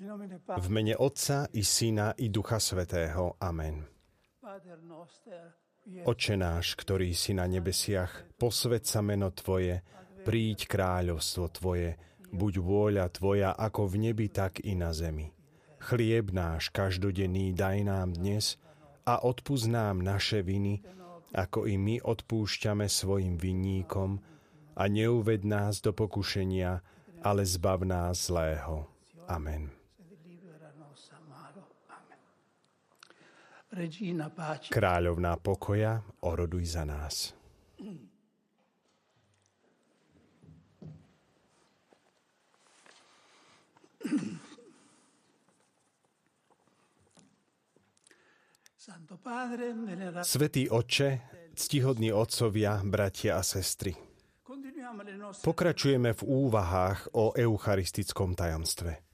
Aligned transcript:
V 0.00 0.68
mene 0.72 0.96
Otca 0.96 1.44
i 1.52 1.60
Syna 1.60 2.16
i 2.16 2.32
Ducha 2.32 2.56
Svetého. 2.56 3.36
Amen. 3.36 3.84
Oče 6.08 6.34
náš, 6.40 6.72
ktorý 6.72 7.12
si 7.12 7.36
na 7.36 7.44
nebesiach, 7.44 8.32
posved 8.40 8.88
sa 8.88 9.04
meno 9.04 9.28
Tvoje, 9.28 9.84
príď 10.24 10.72
kráľovstvo 10.72 11.52
Tvoje, 11.52 12.00
buď 12.32 12.52
vôľa 12.64 13.06
Tvoja 13.12 13.52
ako 13.52 13.92
v 13.92 14.08
nebi, 14.08 14.32
tak 14.32 14.64
i 14.64 14.72
na 14.72 14.96
zemi. 14.96 15.36
Chlieb 15.84 16.32
náš 16.32 16.72
každodenný 16.72 17.52
daj 17.52 17.84
nám 17.84 18.16
dnes 18.16 18.56
a 19.04 19.20
odpúsť 19.20 19.68
nám 19.68 20.00
naše 20.00 20.40
viny, 20.40 20.80
ako 21.36 21.68
i 21.68 21.76
my 21.76 22.00
odpúšťame 22.00 22.88
svojim 22.88 23.36
vinníkom 23.36 24.16
a 24.80 24.82
neuved 24.88 25.44
nás 25.44 25.84
do 25.84 25.92
pokušenia, 25.92 26.80
ale 27.20 27.44
zbav 27.44 27.84
nás 27.84 28.32
zlého. 28.32 28.88
Amen. 29.28 29.79
Kráľovná 34.70 35.38
pokoja, 35.38 36.02
oroduj 36.26 36.74
za 36.74 36.82
nás. 36.82 37.30
Svetý 50.26 50.66
Oče, 50.66 51.20
ctihodní 51.54 52.10
otcovia, 52.10 52.82
bratia 52.82 53.38
a 53.38 53.42
sestry. 53.46 53.94
Pokračujeme 55.46 56.10
v 56.10 56.22
úvahách 56.26 57.14
o 57.14 57.30
eucharistickom 57.38 58.34
tajomstve. 58.34 59.09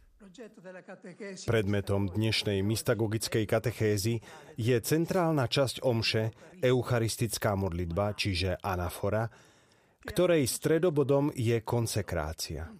Predmetom 1.47 2.06
dnešnej 2.14 2.62
mystagogickej 2.62 3.44
katechézy 3.50 4.22
je 4.55 4.77
centrálna 4.78 5.50
časť 5.50 5.83
omše, 5.83 6.30
eucharistická 6.62 7.58
modlitba, 7.58 8.14
čiže 8.14 8.55
anafora, 8.62 9.27
ktorej 10.06 10.47
stredobodom 10.47 11.34
je 11.34 11.58
konsekrácia. 11.67 12.70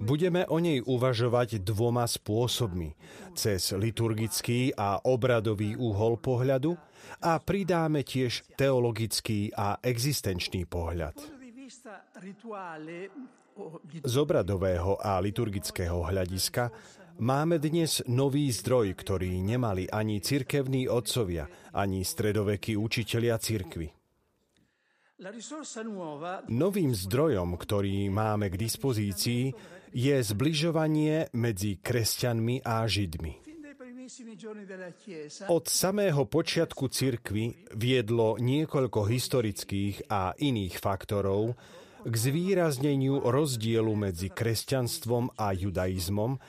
Budeme 0.00 0.44
o 0.52 0.60
nej 0.60 0.84
uvažovať 0.84 1.64
dvoma 1.64 2.04
spôsobmi. 2.04 2.92
Cez 3.32 3.72
liturgický 3.72 4.76
a 4.76 5.00
obradový 5.00 5.80
úhol 5.80 6.20
pohľadu 6.20 6.76
a 7.24 7.40
pridáme 7.40 8.04
tiež 8.04 8.44
teologický 8.60 9.48
a 9.56 9.80
existenčný 9.80 10.68
pohľad. 10.68 11.39
Z 14.06 14.14
obradového 14.16 14.96
a 15.02 15.18
liturgického 15.18 16.06
hľadiska 16.06 16.70
máme 17.20 17.58
dnes 17.60 18.00
nový 18.06 18.48
zdroj, 18.48 18.94
ktorý 18.96 19.42
nemali 19.42 19.90
ani 19.90 20.22
cirkevní 20.22 20.86
otcovia, 20.88 21.50
ani 21.74 22.06
stredovekí 22.06 22.78
učitelia 22.78 23.36
cirkvy. 23.36 23.90
Novým 26.48 26.96
zdrojom, 26.96 27.60
ktorý 27.60 28.08
máme 28.08 28.48
k 28.48 28.56
dispozícii, 28.56 29.52
je 29.92 30.16
zbližovanie 30.22 31.28
medzi 31.36 31.76
kresťanmi 31.76 32.64
a 32.64 32.88
židmi. 32.88 33.49
Od 35.48 35.64
samého 35.68 36.22
počiatku 36.26 36.88
cirkvy 36.90 37.70
viedlo 37.78 38.40
niekoľko 38.40 39.06
historických 39.06 40.10
a 40.10 40.34
iných 40.34 40.74
faktorov, 40.82 41.54
k 42.00 42.14
zvýrazneniu 42.16 43.20
rozdielu 43.28 43.92
medzi 43.92 44.32
kresťanstvom 44.32 45.36
a 45.36 45.52
judaizmom, 45.52 46.40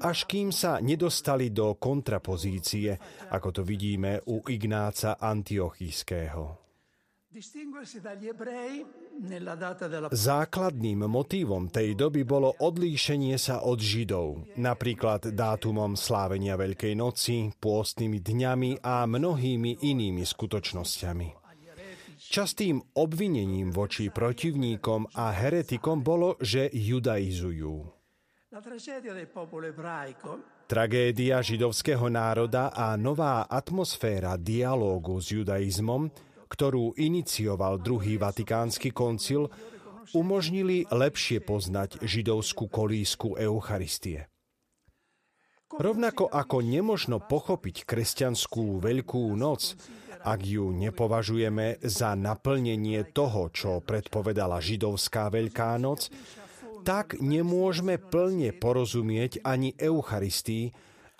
až 0.00 0.24
kým 0.24 0.48
sa 0.48 0.80
nedostali 0.80 1.52
do 1.52 1.76
kontrapozície, 1.76 2.96
ako 3.30 3.60
to 3.60 3.62
vidíme 3.62 4.24
u 4.26 4.40
Ignáca 4.48 5.20
Antiochijského. 5.20 6.63
Základným 10.14 11.00
motívom 11.10 11.66
tej 11.66 11.98
doby 11.98 12.22
bolo 12.22 12.54
odlíšenie 12.62 13.34
sa 13.34 13.66
od 13.66 13.82
Židov, 13.82 14.54
napríklad 14.54 15.34
dátumom 15.34 15.98
slávenia 15.98 16.54
Veľkej 16.54 16.94
noci, 16.94 17.50
pôstnymi 17.58 18.22
dňami 18.22 18.70
a 18.86 19.02
mnohými 19.10 19.82
inými 19.82 20.22
skutočnosťami. 20.22 21.42
Častým 22.22 22.78
obvinením 22.94 23.74
voči 23.74 24.14
protivníkom 24.14 25.18
a 25.18 25.34
heretikom 25.34 26.06
bolo, 26.06 26.38
že 26.38 26.70
judaizujú. 26.70 27.82
Tragédia 30.64 31.36
židovského 31.42 32.06
národa 32.06 32.70
a 32.70 32.94
nová 32.94 33.42
atmosféra 33.50 34.38
dialógu 34.38 35.18
s 35.18 35.34
judaizmom, 35.34 36.08
ktorú 36.54 36.94
inicioval 36.94 37.82
druhý 37.82 38.14
vatikánsky 38.14 38.94
koncil, 38.94 39.50
umožnili 40.14 40.86
lepšie 40.86 41.42
poznať 41.42 41.98
židovskú 42.06 42.70
kolísku 42.70 43.34
Eucharistie. 43.34 44.30
Rovnako 45.74 46.30
ako 46.30 46.62
nemožno 46.62 47.18
pochopiť 47.18 47.82
kresťanskú 47.82 48.78
Veľkú 48.78 49.34
noc, 49.34 49.74
ak 50.22 50.40
ju 50.46 50.70
nepovažujeme 50.70 51.82
za 51.82 52.14
naplnenie 52.14 53.02
toho, 53.10 53.50
čo 53.50 53.82
predpovedala 53.82 54.62
židovská 54.62 55.34
Veľká 55.34 55.74
noc, 55.82 56.14
tak 56.86 57.18
nemôžeme 57.18 57.98
plne 57.98 58.54
porozumieť 58.54 59.42
ani 59.42 59.74
Eucharistii, 59.74 60.70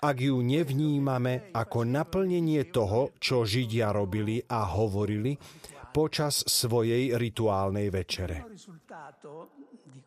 ak 0.05 0.21
ju 0.21 0.37
nevnímame 0.45 1.49
ako 1.49 1.81
naplnenie 1.81 2.69
toho, 2.69 3.17
čo 3.17 3.41
Židia 3.41 3.89
robili 3.89 4.37
a 4.45 4.77
hovorili 4.77 5.33
počas 5.89 6.45
svojej 6.45 7.17
rituálnej 7.17 7.89
večere. 7.89 8.45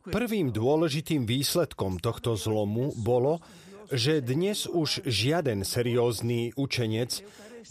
Prvým 0.06 0.54
dôležitým 0.54 1.26
výsledkom 1.26 1.98
tohto 1.98 2.38
zlomu 2.38 2.94
bolo, 2.94 3.42
že 3.90 4.22
dnes 4.22 4.70
už 4.70 5.02
žiaden 5.08 5.66
seriózny 5.66 6.54
učenec 6.54 7.24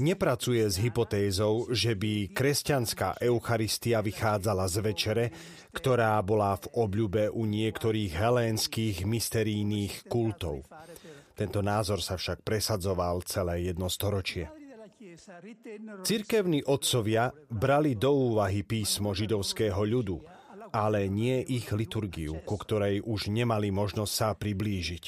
nepracuje 0.03 0.65
s 0.67 0.77
hypotézou, 0.81 1.69
že 1.71 1.95
by 1.95 2.33
kresťanská 2.33 3.23
Eucharistia 3.23 4.03
vychádzala 4.03 4.65
z 4.67 4.77
večere, 4.83 5.25
ktorá 5.73 6.17
bola 6.25 6.57
v 6.57 6.65
obľube 6.73 7.23
u 7.29 7.45
niektorých 7.45 8.11
helénskych 8.17 9.05
mysterijných 9.05 10.09
kultov. 10.09 10.65
Tento 11.37 11.61
názor 11.61 12.01
sa 12.01 12.17
však 12.17 12.41
presadzoval 12.41 13.21
celé 13.29 13.69
jedno 13.69 13.87
storočie. 13.87 14.49
Cirkevní 16.01 16.65
otcovia 16.65 17.29
brali 17.53 17.93
do 17.93 18.33
úvahy 18.33 18.65
písmo 18.65 19.13
židovského 19.13 19.77
ľudu– 19.85 20.17
ale 20.71 21.07
nie 21.07 21.39
ich 21.47 21.71
liturgiu, 21.71 22.43
ku 22.43 22.55
ktorej 22.59 23.03
už 23.03 23.31
nemali 23.31 23.71
možnosť 23.71 24.13
sa 24.13 24.29
priblížiť. 24.35 25.03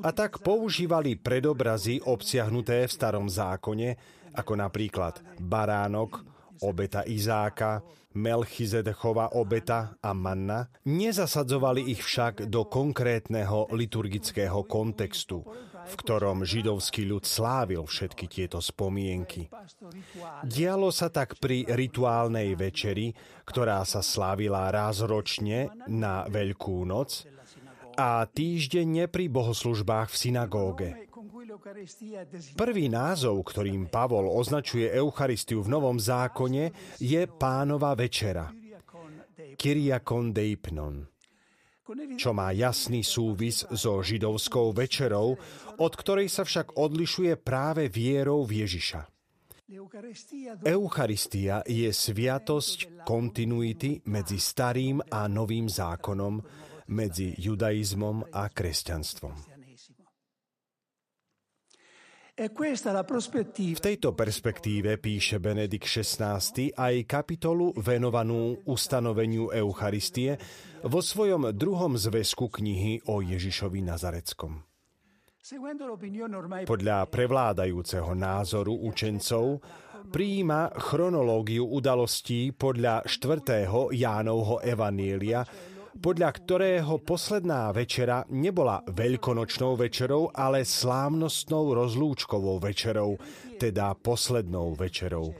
A 0.00 0.10
tak 0.14 0.40
používali 0.40 1.18
predobrazy 1.18 2.00
obsiahnuté 2.04 2.88
v 2.88 2.92
starom 2.92 3.26
zákone, 3.28 3.96
ako 4.34 4.52
napríklad 4.58 5.20
baránok, 5.38 6.24
obeta 6.62 7.04
Izáka, 7.04 7.82
Melchizedechova 8.14 9.34
obeta 9.34 9.98
a 9.98 10.14
manna, 10.14 10.70
nezasadzovali 10.86 11.90
ich 11.90 12.02
však 12.06 12.46
do 12.46 12.66
konkrétneho 12.66 13.70
liturgického 13.74 14.62
kontextu, 14.64 15.42
v 15.84 15.94
ktorom 15.98 16.46
židovský 16.46 17.04
ľud 17.04 17.26
slávil 17.26 17.84
všetky 17.84 18.30
tieto 18.30 18.62
spomienky. 18.62 19.50
Dialo 20.46 20.88
sa 20.94 21.12
tak 21.12 21.36
pri 21.42 21.68
rituálnej 21.68 22.56
večeri, 22.56 23.12
ktorá 23.44 23.84
sa 23.84 24.00
slávila 24.00 24.72
raz 24.72 25.04
ročne 25.04 25.68
na 25.90 26.24
Veľkú 26.30 26.86
noc 26.88 27.28
a 27.94 28.26
týždenne 28.26 29.06
pri 29.06 29.30
bohoslužbách 29.30 30.10
v 30.10 30.16
synagóge. 30.18 30.88
Prvý 32.58 32.86
názov, 32.90 33.36
ktorým 33.46 33.86
Pavol 33.88 34.26
označuje 34.26 34.90
Eucharistiu 34.90 35.62
v 35.62 35.70
Novom 35.70 35.98
zákone, 36.00 36.96
je 36.98 37.22
Pánova 37.30 37.94
večera. 37.94 38.50
Kyriakon 39.54 40.34
deipnon 40.34 41.14
čo 42.16 42.32
má 42.32 42.48
jasný 42.56 43.04
súvis 43.04 43.60
so 43.68 44.00
židovskou 44.00 44.72
večerou, 44.72 45.36
od 45.76 45.92
ktorej 45.92 46.32
sa 46.32 46.48
však 46.48 46.80
odlišuje 46.80 47.36
práve 47.36 47.92
vierou 47.92 48.48
v 48.48 48.64
Ježiša. 48.64 49.04
Eucharistia 50.64 51.60
je 51.64 51.88
sviatosť 51.88 53.04
kontinuity 53.04 54.00
medzi 54.08 54.40
starým 54.40 55.00
a 55.12 55.28
novým 55.28 55.68
zákonom, 55.68 56.40
medzi 56.88 57.32
judaizmom 57.36 58.32
a 58.32 58.48
kresťanstvom. 58.48 59.53
V 62.34 63.78
tejto 63.78 64.10
perspektíve 64.10 64.98
píše 64.98 65.38
Benedikt 65.38 65.86
XVI 65.86 66.42
aj 66.74 67.06
kapitolu 67.06 67.70
venovanú 67.78 68.58
ustanoveniu 68.66 69.54
Eucharistie 69.54 70.34
vo 70.82 70.98
svojom 70.98 71.54
druhom 71.54 71.94
zväzku 71.94 72.50
knihy 72.50 73.06
o 73.06 73.22
Ježišovi 73.22 73.86
Nazareckom. 73.86 74.66
Podľa 76.66 76.98
prevládajúceho 77.06 78.12
názoru 78.18 78.82
učencov 78.82 79.62
prijíma 80.10 80.74
chronológiu 80.74 81.70
udalostí 81.70 82.50
podľa 82.50 83.06
4. 83.06 83.70
Jánovho 83.94 84.58
evanielia 84.58 85.46
podľa 85.98 86.30
ktorého 86.34 87.02
posledná 87.02 87.70
večera 87.70 88.26
nebola 88.30 88.82
veľkonočnou 88.86 89.78
večerou, 89.78 90.30
ale 90.34 90.66
slávnostnou 90.66 91.74
rozlúčkovou 91.74 92.58
večerou, 92.58 93.18
teda 93.58 93.94
poslednou 93.98 94.74
večerou. 94.74 95.34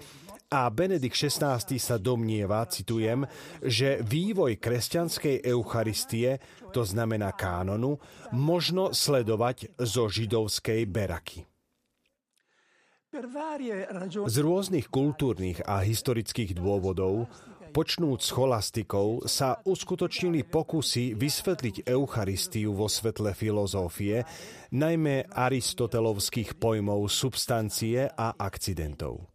A 0.55 0.71
Benedikt 0.71 1.19
XVI 1.19 1.59
sa 1.59 1.99
domnieva, 1.99 2.62
citujem, 2.71 3.27
že 3.59 3.99
vývoj 4.06 4.62
kresťanskej 4.62 5.43
Eucharistie, 5.43 6.39
to 6.71 6.87
znamená 6.87 7.35
kánonu, 7.35 7.99
možno 8.31 8.95
sledovať 8.95 9.75
zo 9.83 10.06
židovskej 10.06 10.87
beraky. 10.87 11.43
Z 14.27 14.37
rôznych 14.43 14.91
kultúrnych 14.91 15.62
a 15.62 15.87
historických 15.87 16.59
dôvodov 16.59 17.31
počnúc 17.75 18.23
scholastikou, 18.23 19.26
sa 19.26 19.59
uskutočnili 19.67 20.47
pokusy 20.47 21.19
vysvetliť 21.19 21.91
Eucharistiu 21.91 22.71
vo 22.71 22.87
svetle 22.87 23.35
filozofie, 23.35 24.23
najmä 24.71 25.26
aristotelovských 25.26 26.55
pojmov 26.55 27.11
substancie 27.11 28.06
a 28.06 28.38
akcidentov. 28.38 29.26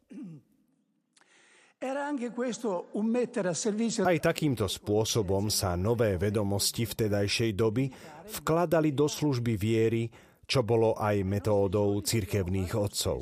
Aj 4.07 4.19
takýmto 4.23 4.67
spôsobom 4.67 5.51
sa 5.51 5.75
nové 5.75 6.15
vedomosti 6.15 6.83
vtedajšej 6.87 7.51
doby 7.55 7.91
vkladali 8.39 8.95
do 8.95 9.07
služby 9.11 9.59
viery, 9.59 10.07
čo 10.47 10.63
bolo 10.63 10.95
aj 10.95 11.27
metódou 11.27 11.99
cirkevných 12.03 12.71
otcov. 12.75 13.19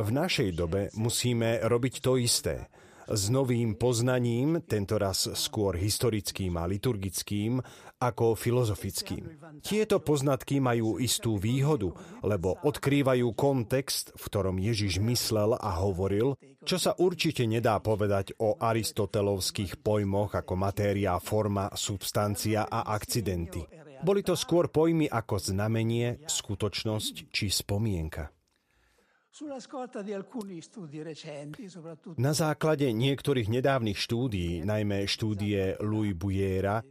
V 0.00 0.08
našej 0.08 0.50
dobe 0.56 0.88
musíme 0.96 1.60
robiť 1.68 1.94
to 2.00 2.16
isté– 2.16 2.56
s 3.08 3.30
novým 3.30 3.74
poznaním, 3.78 4.62
tentoraz 4.62 5.30
skôr 5.34 5.78
historickým 5.78 6.58
a 6.58 6.66
liturgickým, 6.68 7.62
ako 8.02 8.34
filozofickým. 8.34 9.38
Tieto 9.62 10.02
poznatky 10.02 10.58
majú 10.58 10.98
istú 10.98 11.38
výhodu, 11.38 11.94
lebo 12.26 12.58
odkrývajú 12.66 13.30
kontext, 13.38 14.10
v 14.18 14.22
ktorom 14.26 14.58
Ježiš 14.58 14.98
myslel 14.98 15.54
a 15.54 15.70
hovoril, 15.78 16.34
čo 16.66 16.82
sa 16.82 16.98
určite 16.98 17.46
nedá 17.46 17.78
povedať 17.78 18.34
o 18.42 18.58
aristotelovských 18.58 19.78
pojmoch 19.78 20.34
ako 20.34 20.54
matéria, 20.58 21.18
forma, 21.22 21.70
substancia 21.78 22.66
a 22.66 22.90
akcidenty. 22.90 23.62
Boli 24.02 24.26
to 24.26 24.34
skôr 24.34 24.66
pojmy 24.66 25.06
ako 25.06 25.38
znamenie, 25.38 26.26
skutočnosť 26.26 27.30
či 27.30 27.46
spomienka. 27.54 28.34
Na 32.20 32.32
základe 32.36 32.86
niektorých 32.92 33.48
nedávnych 33.48 33.96
štúdií, 33.96 34.60
najmä 34.60 35.08
štúdie 35.08 35.80
Louis 35.80 36.12
Bujera, 36.12 36.84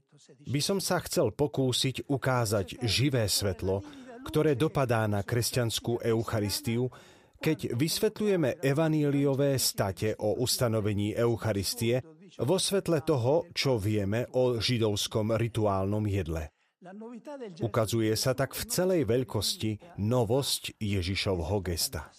by 0.49 0.61
som 0.61 0.81
sa 0.81 0.97
chcel 1.05 1.29
pokúsiť 1.38 2.09
ukázať 2.09 2.81
živé 2.81 3.29
svetlo, 3.29 3.85
ktoré 4.25 4.57
dopadá 4.57 5.05
na 5.05 5.21
kresťanskú 5.21 6.01
Eucharistiu, 6.01 6.89
keď 7.38 7.77
vysvetľujeme 7.77 8.57
evaníliové 8.61 9.57
state 9.61 10.17
o 10.17 10.41
ustanovení 10.41 11.13
Eucharistie 11.13 12.01
vo 12.41 12.57
svetle 12.57 13.05
toho, 13.05 13.49
čo 13.53 13.77
vieme 13.77 14.25
o 14.33 14.57
židovskom 14.57 15.37
rituálnom 15.37 16.05
jedle. 16.09 16.49
Ukazuje 17.61 18.13
sa 18.17 18.33
tak 18.33 18.57
v 18.57 18.63
celej 18.65 19.01
veľkosti 19.05 20.01
novosť 20.01 20.81
Ježišovho 20.81 21.61
gesta. 21.61 22.09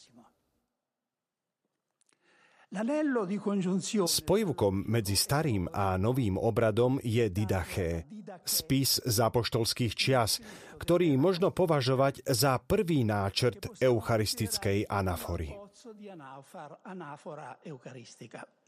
Spojivkom 4.09 4.89
medzi 4.89 5.13
starým 5.13 5.69
a 5.69 6.01
novým 6.01 6.41
obradom 6.41 6.97
je 7.05 7.29
Didaché, 7.29 8.09
spis 8.49 8.97
z 8.97 9.17
apoštolských 9.21 9.93
čias, 9.93 10.41
ktorý 10.81 11.13
možno 11.21 11.53
považovať 11.53 12.25
za 12.25 12.57
prvý 12.65 13.05
náčrt 13.05 13.77
eucharistickej 13.77 14.89
anafory. 14.89 15.53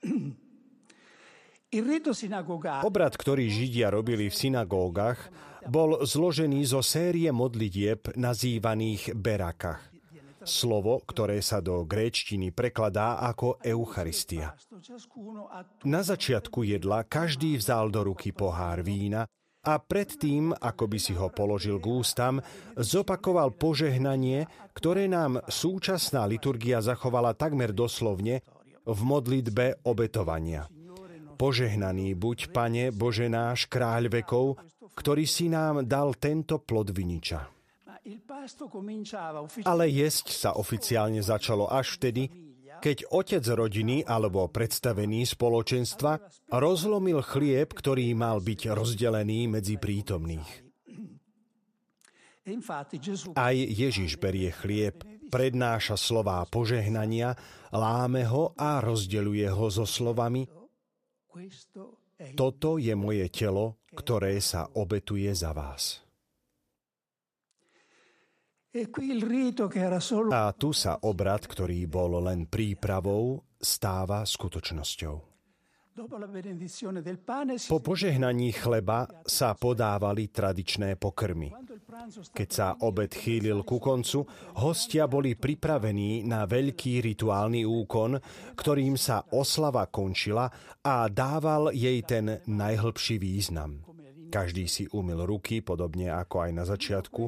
Obrad, 2.85 3.17
ktorý 3.17 3.49
Židia 3.49 3.89
robili 3.89 4.29
v 4.29 4.37
synagógach, 4.37 5.33
bol 5.65 6.05
zložený 6.05 6.61
zo 6.69 6.85
série 6.85 7.33
modlitieb 7.33 8.13
nazývaných 8.21 9.17
berakach 9.17 9.94
slovo, 10.45 11.01
ktoré 11.05 11.41
sa 11.41 11.59
do 11.59 11.83
gréčtiny 11.85 12.53
prekladá 12.53 13.21
ako 13.21 13.59
Eucharistia. 13.65 14.55
Na 15.85 16.01
začiatku 16.01 16.65
jedla 16.65 17.05
každý 17.05 17.59
vzal 17.59 17.91
do 17.91 18.05
ruky 18.07 18.31
pohár 18.31 18.85
vína 18.85 19.27
a 19.65 19.81
predtým, 19.81 20.53
ako 20.53 20.85
by 20.85 20.99
si 21.01 21.17
ho 21.17 21.33
položil 21.33 21.81
k 21.81 21.89
ústam, 21.89 22.45
zopakoval 22.77 23.57
požehnanie, 23.57 24.45
ktoré 24.77 25.09
nám 25.09 25.41
súčasná 25.49 26.29
liturgia 26.29 26.85
zachovala 26.85 27.33
takmer 27.33 27.73
doslovne 27.73 28.45
v 28.85 28.99
modlitbe 29.01 29.81
obetovania. 29.89 30.69
Požehnaný 31.41 32.15
buď, 32.15 32.53
Pane 32.53 32.85
Bože 32.93 33.27
náš, 33.27 33.67
kráľ 33.67 34.13
vekov, 34.21 34.61
ktorý 34.95 35.25
si 35.27 35.51
nám 35.51 35.89
dal 35.89 36.15
tento 36.15 36.63
plod 36.63 36.95
viniča. 36.95 37.54
Ale 39.65 39.85
jesť 39.89 40.27
sa 40.37 40.51
oficiálne 40.61 41.25
začalo 41.25 41.65
až 41.73 41.97
vtedy, 41.97 42.29
keď 42.85 43.09
otec 43.09 43.45
rodiny 43.49 44.05
alebo 44.05 44.45
predstavený 44.53 45.25
spoločenstva 45.25 46.21
rozlomil 46.53 47.25
chlieb, 47.25 47.73
ktorý 47.73 48.13
mal 48.13 48.45
byť 48.45 48.61
rozdelený 48.77 49.49
medzi 49.49 49.81
prítomných. 49.81 50.65
Aj 53.41 53.57
Ježiš 53.57 54.21
berie 54.21 54.53
chlieb, 54.53 55.01
prednáša 55.33 55.97
slová 55.97 56.45
požehnania, 56.45 57.33
láme 57.73 58.29
ho 58.29 58.53
a 58.61 58.85
rozdeluje 58.85 59.49
ho 59.49 59.67
so 59.73 59.89
slovami 59.89 60.45
Toto 62.37 62.77
je 62.77 62.93
moje 62.93 63.27
telo, 63.33 63.81
ktoré 63.97 64.37
sa 64.45 64.69
obetuje 64.77 65.33
za 65.33 65.57
vás. 65.57 66.04
E 68.75 68.91
A 70.35 70.43
tu 70.51 70.75
sa 70.75 70.99
obrad, 71.07 71.47
ktorý 71.47 71.87
bol 71.87 72.19
len 72.27 72.51
prípravou, 72.51 73.47
stáva 73.63 74.27
skutočnosťou. 74.27 75.17
Po 77.71 77.79
požehnaní 77.79 78.51
chleba 78.51 79.07
sa 79.23 79.55
podávali 79.55 80.27
tradičné 80.27 80.99
pokrmy. 80.99 81.55
Keď 82.35 82.49
sa 82.51 82.75
obed 82.83 83.15
chýlil 83.15 83.63
ku 83.63 83.79
koncu, 83.79 84.27
hostia 84.59 85.07
boli 85.07 85.39
pripravení 85.39 86.27
na 86.27 86.43
veľký 86.43 86.99
rituálny 86.99 87.63
úkon, 87.63 88.19
ktorým 88.59 88.99
sa 88.99 89.23
oslava 89.39 89.87
končila 89.87 90.51
a 90.83 91.07
dával 91.07 91.71
jej 91.71 92.03
ten 92.03 92.43
najhlbší 92.43 93.23
význam. 93.23 93.87
Každý 94.35 94.67
si 94.67 94.91
umil 94.91 95.23
ruky, 95.23 95.63
podobne 95.63 96.11
ako 96.11 96.43
aj 96.43 96.51
na 96.51 96.67
začiatku, 96.67 97.23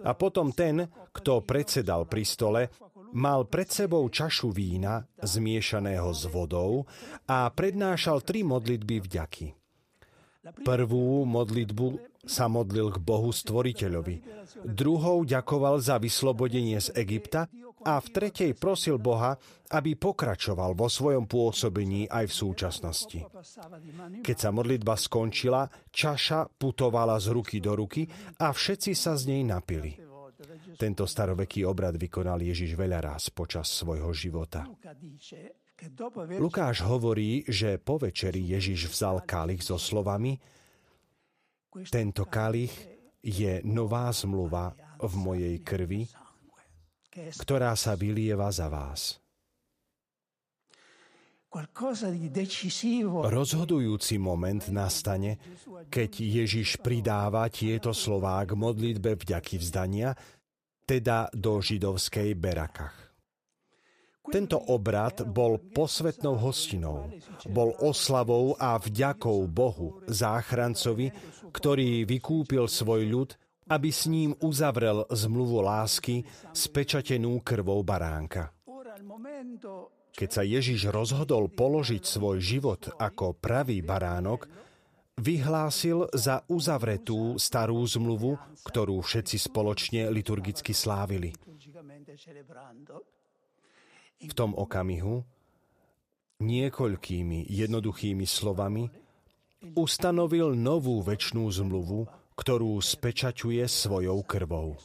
a 0.00 0.10
potom 0.16 0.52
ten, 0.52 0.88
kto 1.12 1.44
predsedal 1.44 2.08
pri 2.08 2.24
stole, 2.24 2.62
mal 3.12 3.46
pred 3.46 3.66
sebou 3.66 4.06
čašu 4.06 4.54
vína 4.54 5.02
zmiešaného 5.18 6.10
s 6.14 6.30
vodou 6.30 6.86
a 7.26 7.50
prednášal 7.50 8.22
tri 8.22 8.46
modlitby 8.46 9.02
vďaky. 9.02 9.46
Prvú 10.64 11.28
modlitbu 11.28 11.86
sa 12.24 12.48
modlil 12.48 12.96
k 12.96 12.98
Bohu 13.00 13.28
stvoriteľovi, 13.32 14.16
druhou 14.64 15.24
ďakoval 15.24 15.80
za 15.80 16.00
vyslobodenie 16.00 16.80
z 16.80 16.92
Egypta 16.96 17.48
a 17.84 18.00
v 18.00 18.08
tretej 18.12 18.52
prosil 18.56 19.00
Boha, 19.00 19.36
aby 19.70 19.96
pokračoval 19.96 20.74
vo 20.74 20.90
svojom 20.90 21.24
pôsobení 21.30 22.10
aj 22.10 22.24
v 22.28 22.34
súčasnosti. 22.34 23.20
Keď 24.20 24.36
sa 24.36 24.50
modlitba 24.50 24.94
skončila, 24.98 25.68
čaša 25.88 26.50
putovala 26.58 27.16
z 27.22 27.26
ruky 27.32 27.56
do 27.62 27.72
ruky 27.78 28.04
a 28.40 28.50
všetci 28.50 28.92
sa 28.92 29.14
z 29.16 29.32
nej 29.32 29.42
napili. 29.46 29.96
Tento 30.80 31.04
staroveký 31.04 31.68
obrad 31.68 32.00
vykonal 32.00 32.40
Ježiš 32.40 32.72
veľa 32.72 32.98
raz 33.04 33.28
počas 33.28 33.68
svojho 33.68 34.08
života. 34.16 34.64
Lukáš 36.36 36.84
hovorí, 36.84 37.44
že 37.48 37.80
po 37.80 37.96
večeri 37.96 38.44
Ježiš 38.52 38.92
vzal 38.92 39.24
kalich 39.24 39.64
so 39.64 39.80
slovami 39.80 40.36
Tento 41.70 42.26
kalich 42.26 42.74
je 43.22 43.62
nová 43.62 44.10
zmluva 44.10 44.74
v 44.98 45.12
mojej 45.14 45.56
krvi, 45.62 46.02
ktorá 47.10 47.74
sa 47.74 47.98
vylieva 47.98 48.46
za 48.54 48.70
vás. 48.70 49.18
Rozhodujúci 53.26 54.22
moment 54.22 54.62
nastane, 54.70 55.42
keď 55.90 56.10
Ježiš 56.22 56.78
pridáva 56.78 57.50
tieto 57.50 57.90
slová 57.90 58.38
k 58.46 58.54
modlitbe 58.54 59.18
vďaky 59.18 59.58
vzdania, 59.58 60.14
teda 60.86 61.26
do 61.34 61.58
židovskej 61.58 62.38
berakach. 62.38 62.94
Tento 64.30 64.62
obrad 64.70 65.26
bol 65.26 65.58
posvetnou 65.58 66.38
hostinou, 66.38 67.10
bol 67.50 67.74
oslavou 67.82 68.54
a 68.54 68.78
vďakou 68.78 69.50
Bohu, 69.50 70.06
záchrancovi, 70.06 71.10
ktorý 71.50 72.06
vykúpil 72.06 72.70
svoj 72.70 73.10
ľud, 73.10 73.30
aby 73.70 73.88
s 73.94 74.10
ním 74.10 74.34
uzavrel 74.42 75.06
zmluvu 75.06 75.62
lásky 75.62 76.26
spečatenú 76.50 77.38
krvou 77.46 77.86
baránka. 77.86 78.50
Keď 80.10 80.28
sa 80.28 80.42
Ježiš 80.42 80.90
rozhodol 80.90 81.46
položiť 81.48 82.02
svoj 82.02 82.42
život 82.42 82.90
ako 82.98 83.38
pravý 83.38 83.78
baránok, 83.80 84.50
vyhlásil 85.16 86.10
za 86.10 86.42
uzavretú 86.50 87.38
starú 87.38 87.78
zmluvu, 87.86 88.34
ktorú 88.66 88.98
všetci 89.00 89.36
spoločne 89.38 90.10
liturgicky 90.10 90.74
slávili. 90.74 91.30
V 94.20 94.32
tom 94.36 94.52
okamihu 94.52 95.24
niekoľkými 96.40 97.48
jednoduchými 97.48 98.26
slovami 98.26 98.88
ustanovil 99.76 100.56
novú 100.56 101.04
väčšnú 101.04 101.44
zmluvu, 101.52 102.08
ktorú 102.40 102.80
spečaťuje 102.80 103.68
svojou 103.68 104.24
krvou. 104.24 104.80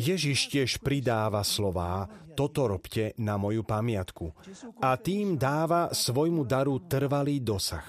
Ježiš 0.00 0.38
tiež 0.48 0.80
pridáva 0.80 1.44
slová, 1.44 2.08
toto 2.32 2.64
robte 2.64 3.12
na 3.20 3.36
moju 3.36 3.60
pamiatku 3.60 4.32
a 4.80 4.96
tým 4.96 5.36
dáva 5.36 5.92
svojmu 5.92 6.48
daru 6.48 6.86
trvalý 6.88 7.44
dosah. 7.44 7.84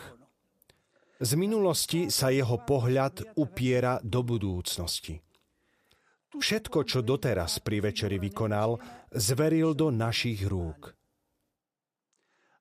Z 1.15 1.39
minulosti 1.39 2.11
sa 2.11 2.27
jeho 2.27 2.59
pohľad 2.67 3.39
upiera 3.39 4.03
do 4.03 4.19
budúcnosti. 4.19 5.15
Všetko, 6.35 6.83
čo 6.83 6.99
doteraz 6.99 7.63
pri 7.63 7.79
večeri 7.79 8.19
vykonal, 8.19 8.75
zveril 9.15 9.71
do 9.71 9.87
našich 9.95 10.43
rúk. 10.43 10.91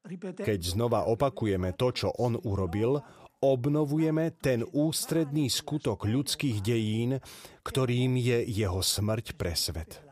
Keď 0.05 0.61
znova 0.61 1.09
opakujeme 1.09 1.73
to, 1.81 1.89
čo 1.89 2.09
on 2.21 2.37
urobil, 2.37 3.01
obnovujeme 3.41 4.37
ten 4.37 4.61
ústredný 4.61 5.49
skutok 5.49 6.05
ľudských 6.05 6.61
dejín, 6.61 7.17
ktorým 7.65 8.21
je 8.21 8.45
jeho 8.45 8.85
smrť 8.85 9.33
pre 9.33 9.57
svet. 9.57 10.05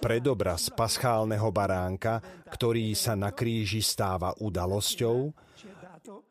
Predobraz 0.00 0.62
paschálneho 0.74 1.48
baránka, 1.52 2.18
ktorý 2.50 2.96
sa 2.96 3.14
na 3.14 3.30
kríži 3.36 3.84
stáva 3.84 4.32
udalosťou, 4.32 5.30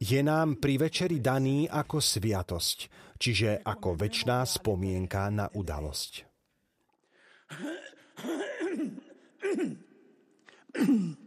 je 0.02 0.22
nám 0.26 0.58
pri 0.58 0.90
večeri 0.90 1.22
daný 1.22 1.70
ako 1.70 2.02
sviatosť, 2.02 2.78
čiže 3.16 3.62
ako 3.62 3.94
väčšiná 3.94 4.42
spomienka 4.42 5.30
na 5.30 5.48
udalosť. 5.54 6.12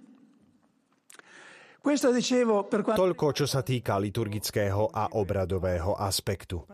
Toľko, 2.99 3.27
čo 3.33 3.47
sa 3.49 3.65
týka 3.65 3.97
liturgického 3.97 4.93
a 4.93 5.17
obradového 5.17 5.97
aspektu. 5.97 6.67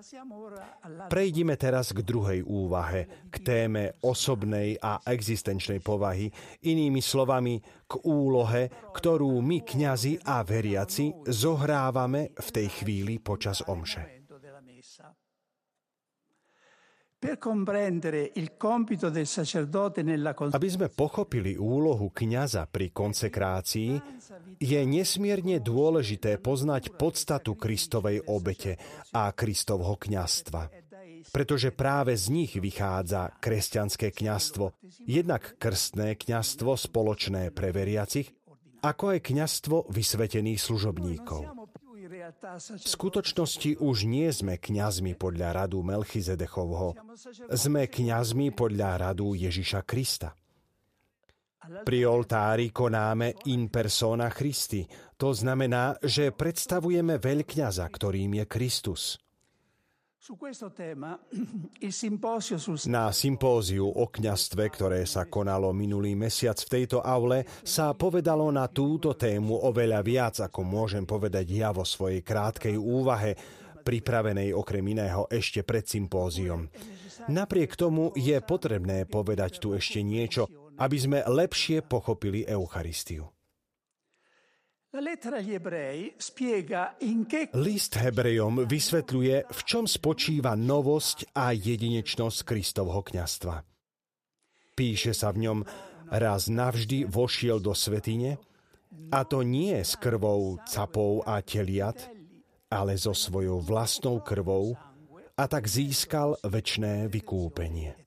Prejdime 1.07 1.55
teraz 1.55 1.95
k 1.95 2.03
druhej 2.03 2.43
úvahe, 2.43 3.29
k 3.31 3.37
téme 3.45 3.95
osobnej 4.03 4.75
a 4.81 5.05
existenčnej 5.07 5.79
povahy, 5.85 6.33
inými 6.67 6.99
slovami 6.99 7.61
k 7.87 7.95
úlohe, 8.03 8.91
ktorú 8.91 9.39
my, 9.39 9.63
kňazi 9.63 10.25
a 10.25 10.43
veriaci, 10.43 11.13
zohrávame 11.31 12.35
v 12.35 12.49
tej 12.51 12.69
chvíli 12.83 13.23
počas 13.23 13.63
omše. 13.71 14.24
Aby 20.53 20.69
sme 20.69 20.89
pochopili 20.93 21.57
úlohu 21.57 22.13
kňaza 22.13 22.69
pri 22.69 22.93
konsekrácii, 22.93 23.91
je 24.61 24.81
nesmierne 24.85 25.57
dôležité 25.59 26.37
poznať 26.37 26.93
podstatu 26.95 27.57
Kristovej 27.57 28.29
obete 28.29 28.77
a 29.17 29.33
Kristovho 29.33 29.97
kňastva. 29.97 30.69
Pretože 31.33 31.73
práve 31.73 32.13
z 32.15 32.29
nich 32.29 32.53
vychádza 32.61 33.41
kresťanské 33.41 34.13
kňastvo, 34.13 34.77
jednak 35.09 35.57
krstné 35.57 36.21
kňastvo 36.21 36.77
spoločné 36.77 37.49
pre 37.57 37.73
veriacich, 37.73 38.29
ako 38.85 39.17
aj 39.17 39.21
kňastvo 39.25 39.89
vysvetených 39.89 40.61
služobníkov. 40.61 41.64
V 42.05 42.89
skutočnosti 42.89 43.81
už 43.81 44.05
nie 44.05 44.29
sme 44.29 44.61
kňazmi 44.61 45.17
podľa 45.17 45.65
radu 45.65 45.81
Melchizedechovho. 45.81 46.93
Sme 47.49 47.89
kňazmi 47.89 48.53
podľa 48.53 49.09
radu 49.09 49.33
Ježiša 49.33 49.89
Krista. 49.89 50.37
Pri 51.65 52.05
oltári 52.05 52.69
konáme 52.69 53.41
in 53.49 53.73
persona 53.73 54.29
Christi. 54.29 54.85
To 55.17 55.33
znamená, 55.33 55.97
že 56.05 56.29
predstavujeme 56.29 57.17
veľkňaza, 57.17 57.89
ktorým 57.89 58.37
je 58.37 58.45
Kristus. 58.45 59.17
Na 62.89 63.13
sympóziu 63.13 63.85
o 63.85 64.09
kňastve, 64.09 64.73
ktoré 64.73 65.05
sa 65.05 65.29
konalo 65.29 65.69
minulý 65.77 66.17
mesiac 66.17 66.57
v 66.65 66.81
tejto 66.81 67.05
aule, 67.05 67.45
sa 67.61 67.93
povedalo 67.93 68.49
na 68.49 68.65
túto 68.73 69.13
tému 69.13 69.69
oveľa 69.69 70.01
viac, 70.01 70.41
ako 70.41 70.65
môžem 70.65 71.05
povedať 71.05 71.45
ja 71.53 71.77
vo 71.77 71.85
svojej 71.85 72.25
krátkej 72.25 72.73
úvahe, 72.73 73.37
pripravenej 73.85 74.57
okrem 74.57 74.97
iného 74.97 75.29
ešte 75.29 75.61
pred 75.61 75.85
sympóziom. 75.85 76.73
Napriek 77.29 77.77
tomu 77.77 78.09
je 78.17 78.41
potrebné 78.41 79.05
povedať 79.05 79.61
tu 79.61 79.77
ešte 79.77 80.01
niečo, 80.01 80.49
aby 80.81 80.97
sme 80.97 81.21
lepšie 81.21 81.85
pochopili 81.85 82.49
Eucharistiu. 82.49 83.34
List 87.51 87.99
Hebrejom 87.99 88.63
vysvetľuje, 88.63 89.51
v 89.51 89.61
čom 89.67 89.91
spočíva 89.91 90.55
novosť 90.55 91.35
a 91.35 91.51
jedinečnosť 91.51 92.47
Kristovho 92.47 93.03
kňastva. 93.03 93.67
Píše 94.79 95.11
sa 95.11 95.35
v 95.35 95.51
ňom, 95.51 95.59
raz 96.15 96.47
navždy 96.47 97.11
vošiel 97.11 97.59
do 97.59 97.75
svetine, 97.75 98.39
a 99.11 99.27
to 99.27 99.43
nie 99.43 99.75
s 99.75 99.99
krvou 99.99 100.63
capov 100.63 101.27
a 101.27 101.43
teliat, 101.43 101.99
ale 102.71 102.95
so 102.95 103.19
svojou 103.19 103.59
vlastnou 103.59 104.23
krvou, 104.23 104.79
a 105.35 105.45
tak 105.51 105.67
získal 105.67 106.39
väčné 106.47 107.11
vykúpenie. 107.11 108.04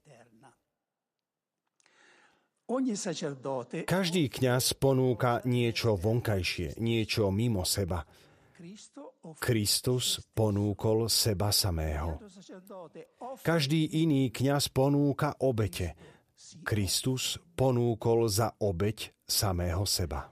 Každý 3.88 4.24
kňaz 4.28 4.76
ponúka 4.76 5.40
niečo 5.48 5.96
vonkajšie, 5.96 6.76
niečo 6.84 7.32
mimo 7.32 7.64
seba. 7.64 8.04
Kristus 9.40 10.20
ponúkol 10.36 11.08
seba 11.08 11.56
samého. 11.56 12.20
Každý 13.40 14.04
iný 14.04 14.36
kňaz 14.36 14.68
ponúka 14.68 15.40
obete. 15.40 15.96
Kristus 16.68 17.40
ponúkol 17.56 18.28
za 18.28 18.52
obeť 18.60 19.16
samého 19.24 19.88
seba. 19.88 20.28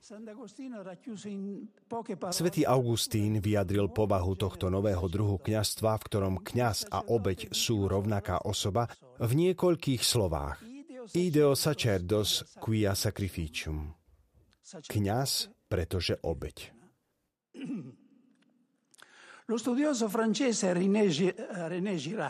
Svetý 2.36 2.68
Augustín 2.68 3.40
vyjadril 3.40 3.88
povahu 3.92 4.36
tohto 4.36 4.68
nového 4.68 5.08
druhu 5.08 5.40
kňastva, 5.40 5.96
v 6.00 6.06
ktorom 6.08 6.36
kňaz 6.44 6.92
a 6.92 7.00
obeť 7.08 7.56
sú 7.56 7.88
rovnaká 7.88 8.44
osoba, 8.44 8.92
v 9.24 9.32
niekoľkých 9.40 10.04
slovách– 10.04 10.60
Ideo 11.14 11.54
sacerdos 11.54 12.58
quia 12.58 12.96
sacrificium. 12.98 13.94
Kňaz, 14.90 15.54
pretože 15.70 16.18
obeď. 16.26 16.74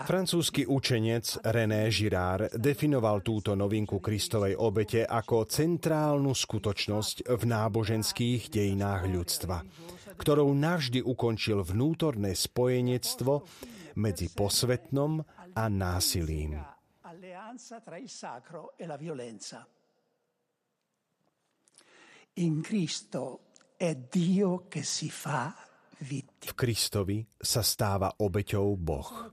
Francúzsky 0.04 0.68
učenec 0.68 1.26
René 1.48 1.88
Girard 1.88 2.52
definoval 2.60 3.24
túto 3.24 3.56
novinku 3.56 4.04
Kristovej 4.04 4.60
obete 4.60 5.08
ako 5.08 5.48
centrálnu 5.48 6.36
skutočnosť 6.36 7.32
v 7.32 7.44
náboženských 7.48 8.52
dejinách 8.52 9.08
ľudstva, 9.08 9.64
ktorou 10.20 10.52
navždy 10.52 11.00
ukončil 11.00 11.64
vnútorné 11.64 12.36
spojenectvo 12.36 13.48
medzi 13.96 14.28
posvetnom 14.36 15.24
a 15.56 15.64
násilím 15.72 16.75
alleanza 17.46 17.80
tra 17.80 17.98
il 17.98 18.10
sacro 18.10 18.74
e 18.76 18.88
la 18.88 18.98
violenza. 18.98 19.68
In 22.42 22.62
Cristo 22.62 23.52
è 23.78 23.94
Dio 23.94 24.66
che 24.68 24.82
si 24.82 25.12
fa. 25.12 25.54
V 25.96 26.26
Kristovi 26.58 27.24
sa 27.38 27.62
stáva 27.62 28.18
obeťou 28.18 28.76
Boh. 28.76 29.32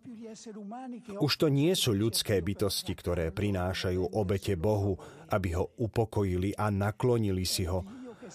Už 1.25 1.33
to 1.41 1.49
nie 1.49 1.73
sú 1.73 1.97
ľudské 1.97 2.39
bytosti, 2.45 2.93
ktoré 2.93 3.33
prinášajú 3.33 4.13
obete 4.15 4.61
Bohu, 4.61 4.95
aby 5.33 5.57
ho 5.57 5.73
upokojili 5.81 6.53
a 6.55 6.69
naklonili 6.69 7.49
si 7.49 7.65
ho. 7.65 7.83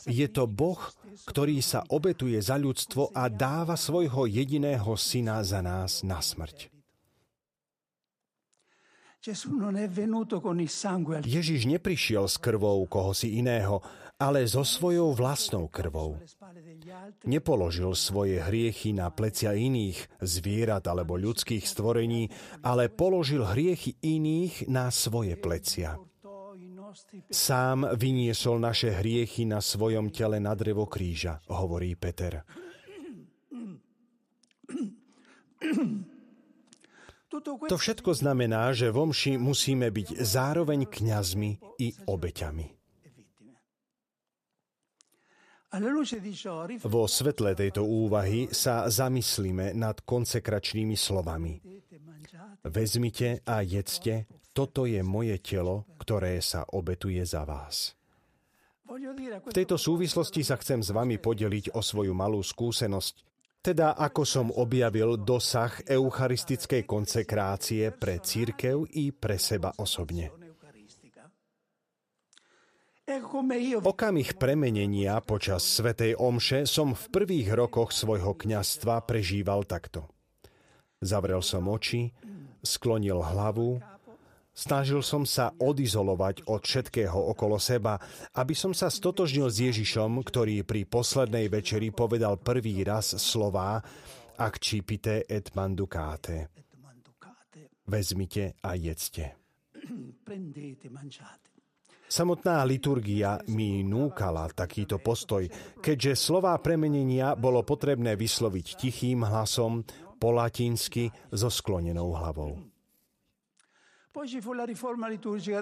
Je 0.09 0.27
to 0.33 0.49
Boh, 0.49 0.81
ktorý 1.29 1.61
sa 1.61 1.85
obetuje 1.87 2.41
za 2.41 2.57
ľudstvo 2.57 3.13
a 3.13 3.29
dáva 3.29 3.77
svojho 3.77 4.25
jediného 4.25 4.97
syna 4.97 5.45
za 5.45 5.61
nás 5.61 6.01
na 6.01 6.19
smrť. 6.19 6.76
Ježiš 11.25 11.61
neprišiel 11.67 12.25
s 12.29 12.37
krvou 12.37 12.85
koho 12.87 13.11
si 13.11 13.41
iného, 13.41 13.81
ale 14.17 14.49
so 14.49 14.65
svojou 14.65 15.13
vlastnou 15.13 15.69
krvou. 15.69 16.17
Nepoložil 17.25 17.93
svoje 17.93 18.41
hriechy 18.41 18.93
na 18.93 19.13
plecia 19.13 19.53
iných, 19.53 20.21
zvierat 20.21 20.89
alebo 20.89 21.17
ľudských 21.17 21.61
stvorení, 21.61 22.29
ale 22.65 22.89
položil 22.89 23.45
hriechy 23.45 23.93
iných 24.01 24.65
na 24.69 24.89
svoje 24.89 25.37
plecia. 25.37 26.01
Sám 27.29 27.93
vyniesol 27.93 28.57
naše 28.57 28.89
hriechy 28.95 29.45
na 29.45 29.61
svojom 29.61 30.09
tele 30.09 30.41
na 30.41 30.57
drevo 30.57 30.89
kríža, 30.89 31.37
hovorí 31.51 31.93
Peter. 31.93 32.41
To 37.43 37.77
všetko 37.77 38.11
znamená, 38.17 38.73
že 38.73 38.89
v 38.89 39.09
omši 39.09 39.37
musíme 39.37 39.87
byť 39.91 40.21
zároveň 40.21 40.89
kňazmi 40.89 41.51
i 41.81 41.87
obeťami. 42.07 42.77
Vo 46.87 47.03
svetle 47.11 47.51
tejto 47.51 47.83
úvahy 47.83 48.47
sa 48.55 48.87
zamyslíme 48.87 49.75
nad 49.75 49.99
konsekračnými 49.99 50.95
slovami. 50.95 51.59
Vezmite 52.63 53.43
a 53.43 53.59
jedzte, 53.61 54.31
toto 54.55 54.87
je 54.87 55.03
moje 55.03 55.37
telo, 55.43 55.85
ktoré 55.99 56.39
sa 56.39 56.63
obetuje 56.71 57.19
za 57.27 57.43
vás. 57.43 57.93
V 58.87 59.51
tejto 59.51 59.75
súvislosti 59.75 60.47
sa 60.47 60.55
chcem 60.55 60.79
s 60.79 60.95
vami 60.95 61.19
podeliť 61.19 61.75
o 61.75 61.83
svoju 61.83 62.15
malú 62.15 62.39
skúsenosť, 62.39 63.26
teda 63.67 63.99
ako 63.99 64.23
som 64.23 64.47
objavil 64.55 65.19
dosah 65.19 65.83
eucharistickej 65.83 66.87
konsekrácie 66.87 67.91
pre 67.91 68.23
církev 68.23 68.87
i 68.95 69.11
pre 69.11 69.35
seba 69.35 69.75
osobne. 69.75 70.31
Okamih 73.83 74.35
premenenia 74.39 75.19
počas 75.19 75.67
Svetej 75.67 76.15
Omše 76.15 76.63
som 76.63 76.95
v 76.95 77.03
prvých 77.11 77.51
rokoch 77.55 77.91
svojho 77.91 78.35
kňastva 78.35 79.03
prežíval 79.03 79.67
takto. 79.67 80.07
Zavrel 81.03 81.43
som 81.43 81.67
oči, 81.67 82.11
sklonil 82.63 83.19
hlavu, 83.19 83.79
Snažil 84.57 85.05
som 85.05 85.21
sa 85.21 85.53
odizolovať 85.53 86.49
od 86.49 86.65
všetkého 86.65 87.13
okolo 87.13 87.61
seba, 87.61 88.01
aby 88.33 88.57
som 88.57 88.73
sa 88.73 88.89
stotožnil 88.89 89.53
s 89.53 89.61
Ježišom, 89.61 90.25
ktorý 90.25 90.65
pri 90.65 90.89
poslednej 90.89 91.45
večeri 91.45 91.93
povedal 91.93 92.41
prvý 92.41 92.81
raz 92.81 93.21
slová 93.21 93.77
Akčipite 94.41 95.29
et 95.29 95.53
manducate. 95.53 96.49
Vezmite 97.85 98.57
a 98.65 98.73
jedzte. 98.73 99.37
Samotná 102.07 102.65
liturgia 102.65 103.37
mi 103.53 103.85
núkala 103.85 104.49
takýto 104.57 104.97
postoj, 104.97 105.45
keďže 105.85 106.17
slová 106.17 106.57
premenenia 106.57 107.37
bolo 107.37 107.61
potrebné 107.61 108.17
vysloviť 108.17 108.65
tichým 108.73 109.21
hlasom, 109.21 109.85
po 110.17 110.33
latinsky 110.33 111.13
so 111.29 111.45
sklonenou 111.45 112.09
hlavou. 112.17 112.76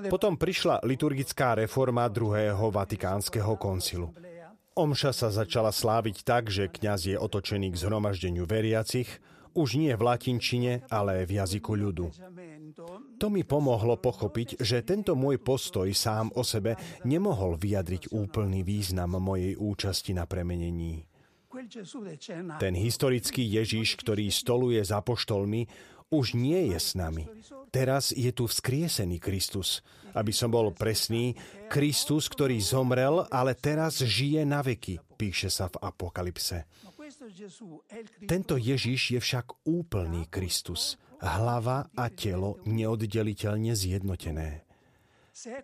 Potom 0.08 0.34
prišla 0.40 0.80
liturgická 0.88 1.60
reforma 1.60 2.08
druhého 2.08 2.72
Vatikánskeho 2.72 3.60
koncilu. 3.60 4.16
Omša 4.76 5.12
sa 5.16 5.30
začala 5.32 5.72
sláviť 5.72 6.24
tak, 6.24 6.52
že 6.52 6.68
kňaz 6.68 7.02
je 7.08 7.16
otočený 7.16 7.72
k 7.72 7.80
zhromaždeniu 7.80 8.44
veriacich, 8.44 9.08
už 9.56 9.80
nie 9.80 9.96
v 9.96 10.04
latinčine, 10.04 10.84
ale 10.92 11.24
v 11.24 11.40
jazyku 11.40 11.72
ľudu. 11.80 12.12
To 13.16 13.28
mi 13.32 13.48
pomohlo 13.48 13.96
pochopiť, 13.96 14.60
že 14.60 14.84
tento 14.84 15.16
môj 15.16 15.40
postoj 15.40 15.88
sám 15.96 16.28
o 16.36 16.44
sebe 16.44 16.76
nemohol 17.08 17.56
vyjadriť 17.56 18.12
úplný 18.12 18.68
význam 18.68 19.16
mojej 19.16 19.56
účasti 19.56 20.12
na 20.12 20.28
premenení. 20.28 21.08
Ten 22.60 22.76
historický 22.76 23.48
Ježiš, 23.48 23.96
ktorý 23.96 24.28
stoluje 24.28 24.84
za 24.84 25.00
poštolmi, 25.00 25.64
už 26.16 26.40
nie 26.40 26.72
je 26.72 26.80
s 26.80 26.96
nami. 26.96 27.28
Teraz 27.76 28.16
je 28.16 28.32
tu 28.32 28.48
vzkriesený 28.48 29.20
Kristus. 29.20 29.84
Aby 30.16 30.32
som 30.32 30.48
bol 30.48 30.72
presný, 30.72 31.36
Kristus, 31.68 32.32
ktorý 32.32 32.56
zomrel, 32.64 33.28
ale 33.28 33.52
teraz 33.52 34.00
žije 34.00 34.48
na 34.48 34.64
veky, 34.64 35.04
píše 35.20 35.52
sa 35.52 35.68
v 35.68 35.84
Apokalypse. 35.84 36.64
Tento 38.24 38.56
Ježiš 38.56 39.02
je 39.12 39.20
však 39.20 39.68
úplný 39.68 40.32
Kristus, 40.32 40.96
hlava 41.20 41.92
a 41.92 42.08
telo 42.08 42.64
neoddeliteľne 42.64 43.76
zjednotené. 43.76 44.64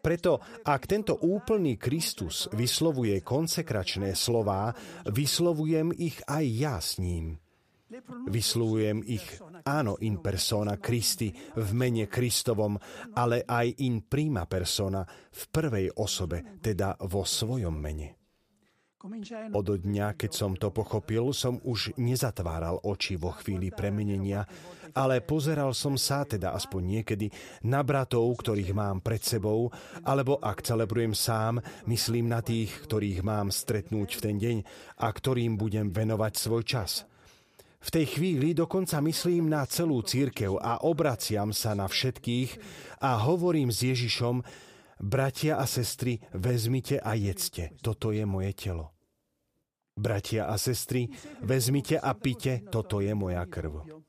Preto, 0.04 0.44
ak 0.68 0.84
tento 0.84 1.16
úplný 1.16 1.80
Kristus 1.80 2.52
vyslovuje 2.52 3.24
konsekračné 3.24 4.20
slová, 4.20 4.76
vyslovujem 5.08 5.96
ich 5.96 6.20
aj 6.28 6.44
ja 6.44 6.76
s 6.76 7.00
ním. 7.00 7.40
Vysluhujem 8.32 9.04
ich 9.04 9.26
áno 9.68 10.00
in 10.00 10.24
persona 10.24 10.80
Christi 10.80 11.28
v 11.60 11.70
mene 11.76 12.08
Kristovom, 12.08 12.80
ale 13.20 13.44
aj 13.44 13.84
in 13.84 14.08
prima 14.08 14.48
persona 14.48 15.04
v 15.32 15.42
prvej 15.52 16.00
osobe, 16.00 16.64
teda 16.64 16.96
vo 17.12 17.28
svojom 17.28 17.76
mene. 17.76 18.16
Od 19.52 19.66
dňa, 19.66 20.14
keď 20.14 20.32
som 20.32 20.54
to 20.54 20.70
pochopil, 20.70 21.34
som 21.34 21.58
už 21.58 21.98
nezatváral 21.98 22.86
oči 22.86 23.18
vo 23.18 23.34
chvíli 23.34 23.74
premenenia, 23.74 24.46
ale 24.94 25.26
pozeral 25.26 25.74
som 25.74 25.98
sa, 25.98 26.22
teda 26.22 26.54
aspoň 26.54 26.82
niekedy, 27.02 27.28
na 27.66 27.82
bratov, 27.82 28.30
ktorých 28.30 28.72
mám 28.78 29.02
pred 29.02 29.26
sebou, 29.26 29.74
alebo 30.06 30.38
ak 30.38 30.62
celebrujem 30.62 31.18
sám, 31.18 31.58
myslím 31.90 32.30
na 32.30 32.46
tých, 32.46 32.70
ktorých 32.86 33.26
mám 33.26 33.50
stretnúť 33.50 34.10
v 34.16 34.22
ten 34.22 34.36
deň 34.38 34.58
a 35.02 35.08
ktorým 35.10 35.58
budem 35.58 35.90
venovať 35.90 36.34
svoj 36.38 36.64
čas– 36.64 36.92
v 37.82 37.90
tej 37.90 38.06
chvíli 38.18 38.54
dokonca 38.54 39.02
myslím 39.02 39.50
na 39.50 39.66
celú 39.66 40.06
církev 40.06 40.62
a 40.62 40.86
obraciam 40.86 41.50
sa 41.50 41.74
na 41.74 41.90
všetkých 41.90 42.62
a 43.02 43.18
hovorím 43.26 43.74
s 43.74 43.82
Ježišom, 43.82 44.46
bratia 45.02 45.58
a 45.58 45.66
sestry, 45.66 46.22
vezmite 46.30 47.02
a 47.02 47.18
jedzte, 47.18 47.74
toto 47.82 48.14
je 48.14 48.22
moje 48.22 48.54
telo. 48.54 48.94
Bratia 49.98 50.46
a 50.48 50.56
sestry, 50.62 51.10
vezmite 51.42 51.98
a 51.98 52.14
pite, 52.14 52.70
toto 52.70 53.02
je 53.02 53.12
moja 53.18 53.44
krv. 53.50 54.06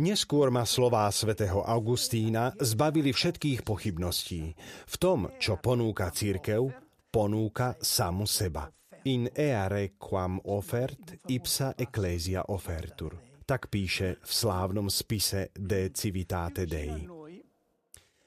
Neskôr 0.00 0.48
ma 0.48 0.64
slová 0.64 1.06
svätého 1.12 1.60
Augustína 1.60 2.56
zbavili 2.56 3.12
všetkých 3.12 3.62
pochybností. 3.62 4.56
V 4.88 4.94
tom, 4.96 5.28
čo 5.36 5.60
ponúka 5.60 6.08
církev, 6.08 6.72
ponúka 7.12 7.76
samu 7.84 8.24
seba. 8.24 8.72
In 9.04 9.30
eare 9.32 9.92
quam 9.96 10.40
offert, 10.44 11.16
ipsa 11.26 11.72
ecclesia 11.72 12.44
offertur. 12.52 13.16
Tak 13.48 13.72
píše 13.72 14.20
v 14.20 14.28
slávnom 14.28 14.92
spise 14.92 15.48
De 15.56 15.88
Civitate 15.88 16.68
Dei. 16.68 17.08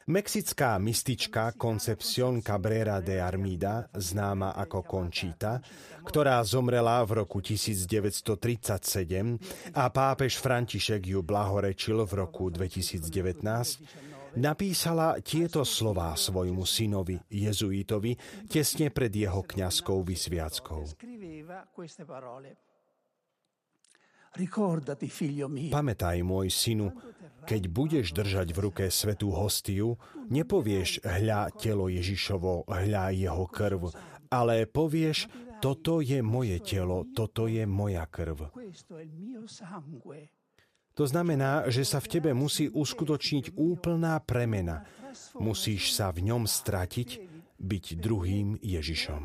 Mexická 0.09 0.81
mystička 0.81 1.53
Concepción 1.55 2.41
Cabrera 2.41 2.99
de 2.99 3.21
Armida, 3.21 3.88
známa 3.95 4.51
ako 4.51 4.83
Conchita, 4.83 5.63
ktorá 6.03 6.43
zomrela 6.43 6.99
v 7.05 7.23
roku 7.23 7.39
1937 7.39 9.77
a 9.77 9.88
pápež 9.93 10.41
František 10.41 11.07
ju 11.07 11.23
blahorečil 11.23 12.03
v 12.03 12.13
roku 12.19 12.51
2019, 12.51 13.07
napísala 14.36 15.19
tieto 15.22 15.62
slová 15.65 16.13
svojmu 16.17 16.63
synovi 16.65 17.17
jezuitovi 17.30 18.17
tesne 18.50 18.89
pred 18.89 19.13
jeho 19.13 19.41
kňazskou 19.43 20.02
vysviackou. 20.02 20.82
Pamätaj, 25.69 26.17
môj 26.26 26.50
synu, 26.50 26.89
keď 27.46 27.62
budeš 27.69 28.17
držať 28.17 28.48
v 28.50 28.60
ruke 28.65 28.86
svetú 28.89 29.30
hostiu, 29.30 29.93
nepovieš 30.34 31.06
hľa 31.06 31.54
telo 31.54 31.86
Ježišovo, 31.86 32.65
hľa 32.65 33.13
jeho 33.13 33.46
krv, 33.46 33.93
ale 34.34 34.65
povieš, 34.65 35.30
toto 35.62 36.02
je 36.02 36.26
moje 36.26 36.58
telo, 36.65 37.06
toto 37.13 37.46
je 37.46 37.62
moja 37.69 38.10
krv. 38.10 38.50
To 40.93 41.10
znamená, 41.10 41.65
že 41.73 41.82
sa 41.82 41.97
v 41.97 42.08
tebe 42.17 42.32
musí 42.38 42.69
uskutočniť 42.69 43.58
úplná 43.58 44.21
premena. 44.21 44.86
Musíš 45.41 45.93
sa 45.97 46.13
v 46.13 46.29
ňom 46.29 46.45
stratiť, 46.45 47.10
byť 47.58 47.86
druhým 47.97 48.60
Ježišom. 48.62 49.23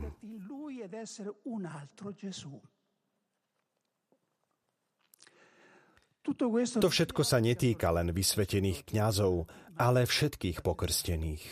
To 6.78 6.88
všetko 6.92 7.22
sa 7.24 7.38
netýka 7.40 7.88
len 7.92 8.12
vysvetených 8.12 8.85
kňazov, 8.85 9.48
ale 9.81 10.04
všetkých 10.04 10.61
pokrstených. 10.61 11.44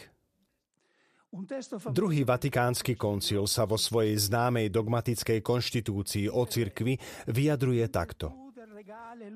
Druhý 1.92 2.24
vatikánsky 2.24 2.96
koncil 2.96 3.44
sa 3.44 3.68
vo 3.68 3.76
svojej 3.76 4.16
známej 4.16 4.72
dogmatickej 4.72 5.44
konštitúcii 5.44 6.32
o 6.32 6.44
cirkvi 6.48 6.96
vyjadruje 7.28 7.84
takto. 7.92 8.45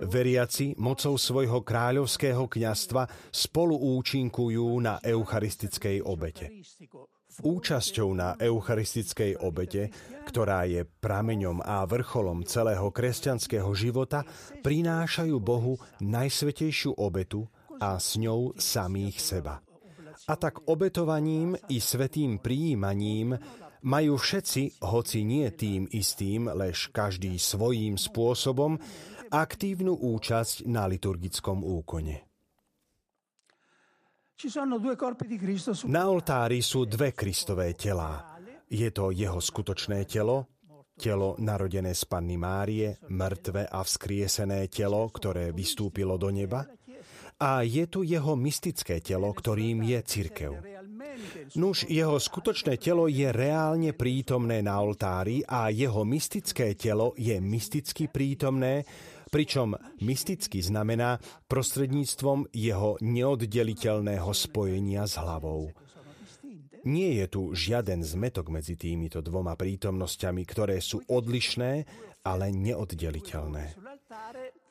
Veriaci 0.07 0.79
mocou 0.79 1.19
svojho 1.19 1.67
kráľovského 1.67 2.47
kňastva 2.47 3.35
spolu 3.35 3.75
účinkujú 3.99 4.79
na 4.79 5.03
eucharistickej 5.03 6.07
obete. 6.07 6.63
Účasťou 7.43 8.09
na 8.15 8.39
eucharistickej 8.39 9.43
obete, 9.43 9.91
ktorá 10.27 10.71
je 10.71 10.87
prameňom 10.87 11.67
a 11.67 11.83
vrcholom 11.83 12.47
celého 12.47 12.95
kresťanského 12.95 13.71
života, 13.75 14.23
prinášajú 14.63 15.35
Bohu 15.43 15.79
najsvetejšiu 15.99 16.95
obetu 16.95 17.47
a 17.83 17.99
s 17.99 18.23
ňou 18.23 18.55
samých 18.55 19.17
seba. 19.19 19.59
A 20.31 20.35
tak 20.39 20.63
obetovaním 20.71 21.59
i 21.73 21.83
svetým 21.83 22.39
prijímaním 22.39 23.35
majú 23.81 24.21
všetci, 24.21 24.85
hoci 24.85 25.25
nie 25.25 25.49
tým 25.57 25.89
istým, 25.89 26.53
lež 26.53 26.93
každý 26.93 27.41
svojím 27.41 27.97
spôsobom, 27.97 28.77
aktívnu 29.31 29.95
účasť 29.95 30.67
na 30.67 30.91
liturgickom 30.91 31.63
úkone. 31.63 32.27
Na 35.87 36.05
oltári 36.09 36.65
sú 36.65 36.89
dve 36.89 37.13
Kristové 37.13 37.77
telá. 37.77 38.41
Je 38.71 38.89
to 38.91 39.13
jeho 39.13 39.37
skutočné 39.37 40.09
telo, 40.09 40.49
telo 40.97 41.37
narodené 41.37 41.93
z 41.93 42.03
Panny 42.09 42.41
Márie, 42.41 42.97
mŕtve 43.13 43.69
a 43.69 43.81
vzkriesené 43.85 44.69
telo, 44.73 45.05
ktoré 45.13 45.53
vystúpilo 45.53 46.17
do 46.17 46.33
neba, 46.33 46.65
a 47.41 47.65
je 47.65 47.89
tu 47.89 48.05
jeho 48.05 48.37
mystické 48.37 49.01
telo, 49.01 49.33
ktorým 49.33 49.81
je 49.81 49.99
cirkev. 50.05 50.53
Nuž 51.57 51.89
jeho 51.89 52.21
skutočné 52.21 52.77
telo 52.77 53.09
je 53.09 53.33
reálne 53.33 53.97
prítomné 53.97 54.61
na 54.61 54.77
oltári 54.77 55.41
a 55.49 55.73
jeho 55.73 56.05
mystické 56.05 56.77
telo 56.77 57.17
je 57.17 57.37
mysticky 57.41 58.13
prítomné, 58.13 58.85
pričom 59.31 59.79
mysticky 60.03 60.59
znamená 60.61 61.23
prostredníctvom 61.47 62.51
jeho 62.51 62.99
neoddeliteľného 62.99 64.31
spojenia 64.35 65.07
s 65.07 65.17
hlavou. 65.17 65.71
Nie 66.85 67.23
je 67.23 67.27
tu 67.29 67.43
žiaden 67.53 68.01
zmetok 68.01 68.49
medzi 68.49 68.75
týmito 68.75 69.21
dvoma 69.21 69.53
prítomnosťami, 69.55 70.43
ktoré 70.49 70.81
sú 70.81 71.05
odlišné, 71.05 71.73
ale 72.25 72.53
neoddeliteľné. 72.53 73.77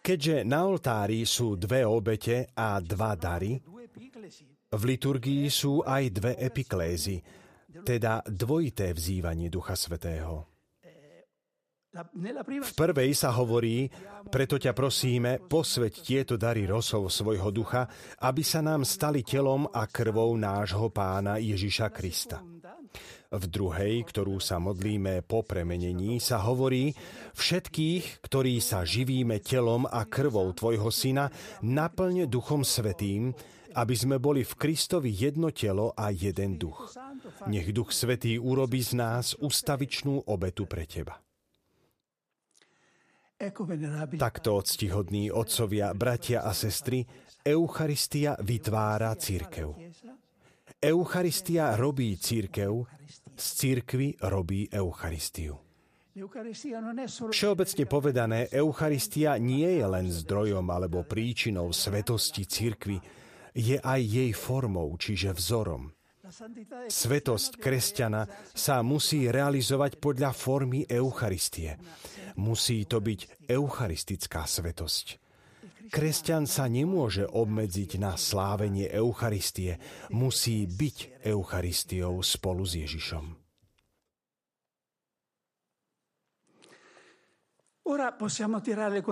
Keďže 0.01 0.41
na 0.41 0.65
oltári 0.65 1.21
sú 1.29 1.53
dve 1.53 1.85
obete 1.85 2.49
a 2.57 2.81
dva 2.81 3.13
dary, 3.13 3.61
v 4.69 4.81
liturgii 4.85 5.49
sú 5.49 5.85
aj 5.85 6.03
dve 6.09 6.31
epiklézy, 6.37 7.21
teda 7.85 8.25
dvojité 8.25 8.93
vzývanie 8.93 9.53
Ducha 9.53 9.77
Svetého. 9.77 10.48
V 11.89 12.73
prvej 12.77 13.17
sa 13.17 13.33
hovorí, 13.33 13.89
preto 14.29 14.61
ťa 14.61 14.77
prosíme, 14.77 15.41
posveď 15.41 15.93
tieto 16.05 16.33
dary 16.37 16.69
rosov 16.69 17.09
svojho 17.09 17.49
ducha, 17.49 17.89
aby 18.21 18.45
sa 18.45 18.61
nám 18.61 18.85
stali 18.85 19.25
telom 19.25 19.65
a 19.73 19.89
krvou 19.89 20.37
nášho 20.37 20.93
pána 20.93 21.41
Ježiša 21.41 21.89
Krista. 21.89 22.45
V 23.29 23.45
druhej, 23.45 24.05
ktorú 24.05 24.37
sa 24.37 24.61
modlíme 24.61 25.25
po 25.25 25.41
premenení, 25.41 26.21
sa 26.21 26.41
hovorí, 26.45 26.93
všetkých, 27.33 28.21
ktorí 28.21 28.61
sa 28.61 28.85
živíme 28.85 29.41
telom 29.41 29.85
a 29.89 30.05
krvou 30.05 30.49
Tvojho 30.53 30.89
Syna, 30.93 31.29
naplne 31.65 32.29
Duchom 32.29 32.61
Svetým, 32.65 33.33
aby 33.77 33.93
sme 33.97 34.17
boli 34.17 34.41
v 34.41 34.53
Kristovi 34.57 35.13
jedno 35.13 35.53
telo 35.53 35.93
a 35.93 36.09
jeden 36.09 36.57
duch. 36.57 36.89
Nech 37.49 37.69
Duch 37.69 37.93
Svetý 37.93 38.41
urobi 38.41 38.81
z 38.81 38.97
nás 38.97 39.37
ustavičnú 39.37 40.25
obetu 40.25 40.65
pre 40.65 40.89
Teba. 40.89 41.28
Takto 44.19 44.61
ctihodní 44.61 45.31
otcovia, 45.31 45.93
bratia 45.93 46.41
a 46.43 46.51
sestry, 46.53 47.05
Eucharistia 47.47 48.35
vytvára 48.43 49.15
církev. 49.15 49.79
Eucharistia 50.83 51.75
robí 51.75 52.19
církev, 52.19 52.83
z 53.39 53.45
církvy 53.55 54.19
robí 54.21 54.67
Eucharistiu. 54.67 55.55
Všeobecne 57.31 57.83
povedané, 57.87 58.51
Eucharistia 58.51 59.39
nie 59.39 59.79
je 59.79 59.85
len 59.87 60.11
zdrojom 60.11 60.67
alebo 60.67 61.07
príčinou 61.07 61.71
svetosti 61.71 62.43
církvy, 62.43 62.99
je 63.55 63.79
aj 63.79 64.01
jej 64.03 64.31
formou, 64.35 64.91
čiže 64.99 65.31
vzorom. 65.31 65.95
Svetosť 66.89 67.51
kresťana 67.57 68.29
sa 68.53 68.85
musí 68.85 69.25
realizovať 69.29 69.97
podľa 69.97 70.31
formy 70.35 70.85
Eucharistie. 70.85 71.81
Musí 72.37 72.85
to 72.85 73.01
byť 73.01 73.49
eucharistická 73.49 74.45
svetosť. 74.45 75.29
Kresťan 75.89 76.45
sa 76.45 76.69
nemôže 76.69 77.25
obmedziť 77.25 77.97
na 77.97 78.13
slávenie 78.13 78.85
Eucharistie, 78.93 79.81
musí 80.13 80.69
byť 80.69 81.25
Eucharistiou 81.25 82.21
spolu 82.21 82.61
s 82.61 82.77
Ježišom. 82.77 83.38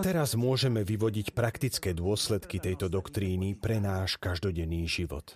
Teraz 0.05 0.37
môžeme 0.37 0.85
vyvodiť 0.85 1.33
praktické 1.33 1.97
dôsledky 1.97 2.61
tejto 2.61 2.93
doktríny 2.93 3.57
pre 3.57 3.81
náš 3.81 4.21
každodenný 4.21 4.85
život. 4.85 5.33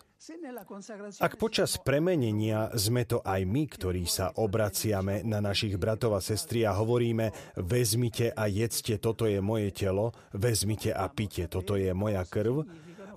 Ak 1.17 1.41
počas 1.41 1.81
premenenia 1.81 2.69
sme 2.77 3.09
to 3.09 3.25
aj 3.25 3.41
my, 3.41 3.65
ktorí 3.65 4.05
sa 4.05 4.29
obraciame 4.37 5.25
na 5.25 5.41
našich 5.41 5.81
bratov 5.81 6.13
a 6.13 6.21
sestry 6.21 6.61
a 6.61 6.77
hovoríme 6.77 7.57
vezmite 7.57 8.29
a 8.29 8.45
jedzte, 8.45 9.01
toto 9.01 9.25
je 9.25 9.41
moje 9.41 9.73
telo, 9.73 10.13
vezmite 10.37 10.93
a 10.93 11.09
pite, 11.09 11.49
toto 11.49 11.73
je 11.73 11.89
moja 11.97 12.21
krv, 12.21 12.61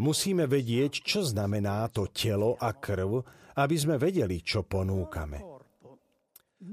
musíme 0.00 0.48
vedieť, 0.48 1.04
čo 1.04 1.20
znamená 1.20 1.84
to 1.92 2.08
telo 2.08 2.56
a 2.56 2.72
krv, 2.72 3.20
aby 3.60 3.76
sme 3.76 4.00
vedeli, 4.00 4.40
čo 4.40 4.64
ponúkame. 4.64 5.53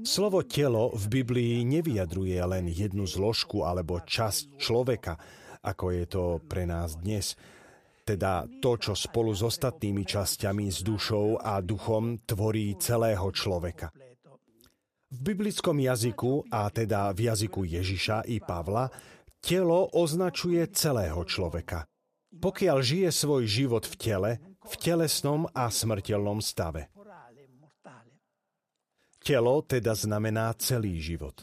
Slovo 0.00 0.40
telo 0.48 0.96
v 0.96 1.04
Biblii 1.20 1.68
nevyjadruje 1.68 2.40
len 2.40 2.72
jednu 2.72 3.04
zložku 3.04 3.68
alebo 3.68 4.00
časť 4.00 4.56
človeka, 4.56 5.20
ako 5.60 5.84
je 5.92 6.04
to 6.08 6.24
pre 6.48 6.64
nás 6.64 6.96
dnes– 6.96 7.32
teda 8.02 8.50
to, 8.58 8.74
čo 8.78 8.92
spolu 8.98 9.30
s 9.30 9.46
ostatnými 9.46 10.02
časťami, 10.02 10.66
s 10.68 10.82
dušou 10.82 11.38
a 11.38 11.62
duchom 11.62 12.18
tvorí 12.26 12.74
celého 12.78 13.30
človeka. 13.30 13.94
V 15.12 15.18
biblickom 15.20 15.76
jazyku, 15.76 16.48
a 16.48 16.72
teda 16.72 17.12
v 17.12 17.28
jazyku 17.30 17.68
Ježiša 17.68 18.26
i 18.32 18.40
Pavla, 18.40 18.88
telo 19.44 19.92
označuje 19.92 20.64
celého 20.72 21.20
človeka. 21.28 21.84
Pokiaľ 22.32 22.78
žije 22.80 23.08
svoj 23.12 23.44
život 23.44 23.84
v 23.84 23.94
tele, 24.00 24.30
v 24.64 24.74
telesnom 24.80 25.44
a 25.52 25.68
smrteľnom 25.68 26.40
stave. 26.40 26.88
Telo 29.22 29.62
teda 29.62 29.94
znamená 29.94 30.50
celý 30.58 30.98
život. 30.98 31.38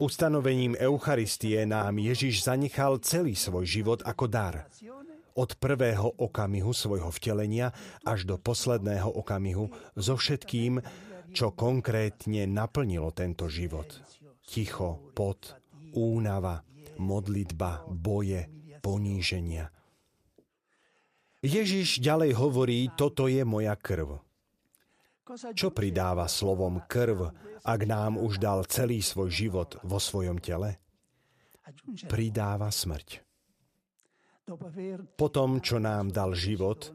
Ustanovením 0.00 0.76
Eucharistie 0.80 1.64
nám 1.68 2.00
Ježiš 2.00 2.44
zanechal 2.44 3.00
celý 3.04 3.36
svoj 3.36 3.64
život 3.68 4.00
ako 4.04 4.24
dar 4.28 4.68
od 5.38 5.54
prvého 5.54 6.18
okamihu 6.18 6.74
svojho 6.74 7.14
vtelenia 7.14 7.70
až 8.02 8.26
do 8.26 8.36
posledného 8.42 9.06
okamihu 9.06 9.70
so 9.94 10.18
všetkým, 10.18 10.82
čo 11.30 11.54
konkrétne 11.54 12.48
naplnilo 12.50 13.14
tento 13.14 13.46
život. 13.46 13.86
Ticho, 14.42 15.12
pot, 15.14 15.54
únava, 15.94 16.66
modlitba, 16.98 17.86
boje, 17.86 18.50
poníženia. 18.82 19.70
Ježiš 21.38 22.02
ďalej 22.02 22.34
hovorí, 22.34 22.90
toto 22.98 23.30
je 23.30 23.46
moja 23.46 23.78
krv. 23.78 24.27
Čo 25.36 25.68
pridáva 25.76 26.24
slovom 26.24 26.80
krv, 26.88 27.28
ak 27.60 27.80
nám 27.84 28.16
už 28.16 28.40
dal 28.40 28.64
celý 28.64 29.04
svoj 29.04 29.28
život 29.28 29.76
vo 29.84 30.00
svojom 30.00 30.40
tele? 30.40 30.80
Pridáva 32.08 32.72
smrť. 32.72 33.20
Po 35.20 35.28
tom, 35.28 35.60
čo 35.60 35.76
nám 35.76 36.08
dal 36.08 36.32
život, 36.32 36.88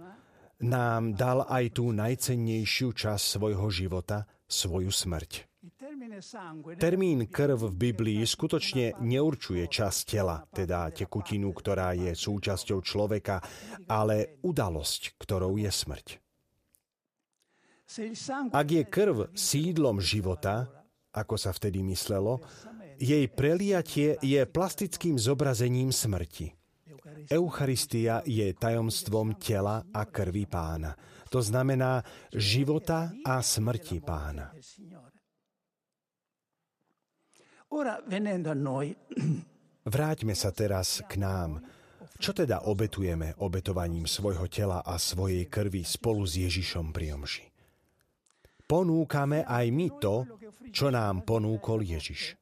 nám 0.66 1.14
dal 1.14 1.46
aj 1.46 1.78
tú 1.78 1.94
najcennejšiu 1.94 2.90
časť 2.98 3.24
svojho 3.38 3.70
života, 3.70 4.26
svoju 4.50 4.90
smrť. 4.90 5.54
Termín 6.82 7.30
krv 7.30 7.70
v 7.70 7.76
Biblii 7.78 8.22
skutočne 8.26 8.98
neurčuje 8.98 9.70
časť 9.70 10.00
tela, 10.10 10.42
teda 10.50 10.90
tekutinu, 10.90 11.54
ktorá 11.54 11.94
je 11.94 12.12
súčasťou 12.18 12.82
človeka, 12.82 13.40
ale 13.86 14.42
udalosť, 14.42 15.22
ktorou 15.22 15.62
je 15.62 15.70
smrť. 15.70 16.23
Ak 18.54 18.68
je 18.70 18.84
krv 18.86 19.30
sídlom 19.38 20.02
života, 20.02 20.66
ako 21.14 21.38
sa 21.38 21.54
vtedy 21.54 21.86
myslelo, 21.86 22.42
Jej 23.04 23.26
preliatie 23.34 24.16
je 24.22 24.42
plastickým 24.46 25.18
zobrazením 25.18 25.90
smrti. 25.90 26.54
Eucharistia 27.32 28.22
je 28.24 28.48
tajomstvom 28.54 29.36
tela 29.40 29.84
a 29.92 30.02
krvi 30.08 30.46
pána. 30.48 30.96
To 31.28 31.42
znamená 31.42 32.04
života 32.32 33.12
a 33.26 33.42
smrti 33.42 34.00
pána. 34.00 34.54
Vráťme 39.84 40.34
sa 40.38 40.50
teraz 40.54 41.02
k 41.10 41.14
nám. 41.18 41.60
Čo 42.24 42.32
teda 42.32 42.70
obetujeme 42.70 43.36
obetovaním 43.42 44.08
svojho 44.08 44.48
tela 44.48 44.86
a 44.86 44.96
svojej 44.96 45.50
krvi 45.50 45.84
spolu 45.84 46.24
s 46.24 46.40
Ježišom 46.40 46.94
pri 46.94 47.18
omši? 47.18 47.53
Ponúkame 48.74 49.46
aj 49.46 49.70
my 49.70 49.88
to, 50.02 50.26
čo 50.74 50.90
nám 50.90 51.22
ponúkol 51.30 51.86
Ježiš. 51.86 52.34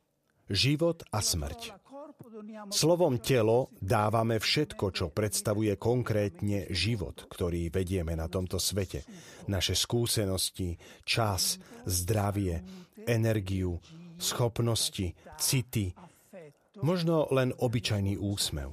Život 0.47 1.03
a 1.11 1.19
smrť. 1.19 1.75
Slovom 2.71 3.19
telo 3.19 3.67
dávame 3.83 4.39
všetko, 4.39 4.95
čo 4.95 5.11
predstavuje 5.11 5.75
konkrétne 5.75 6.71
život, 6.71 7.27
ktorý 7.27 7.67
vedieme 7.67 8.15
na 8.15 8.31
tomto 8.31 8.63
svete. 8.63 9.03
Naše 9.51 9.75
skúsenosti, 9.75 10.79
čas, 11.03 11.59
zdravie, 11.83 12.63
energiu, 13.03 13.75
schopnosti, 14.15 15.11
city, 15.35 15.91
možno 16.79 17.27
len 17.35 17.51
obyčajný 17.51 18.15
úsmev. 18.15 18.71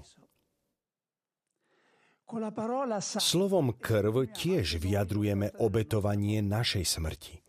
Slovom 3.18 3.74
krv 3.74 4.14
tiež 4.30 4.78
vyjadrujeme 4.78 5.58
obetovanie 5.58 6.38
našej 6.38 6.86
smrti. 6.86 7.47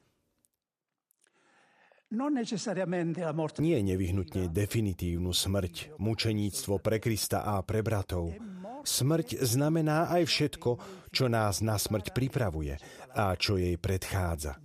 Nie 3.62 3.86
nevyhnutne 3.86 4.50
definitívnu 4.50 5.30
smrť, 5.30 5.94
mučeníctvo 6.02 6.82
pre 6.82 6.98
Krista 6.98 7.46
a 7.46 7.62
pre 7.62 7.86
bratov. 7.86 8.34
Smrť 8.82 9.46
znamená 9.46 10.10
aj 10.10 10.26
všetko, 10.26 10.72
čo 11.14 11.30
nás 11.30 11.62
na 11.62 11.78
smrť 11.78 12.10
pripravuje 12.10 12.82
a 13.14 13.38
čo 13.38 13.62
jej 13.62 13.78
predchádza. 13.78 14.58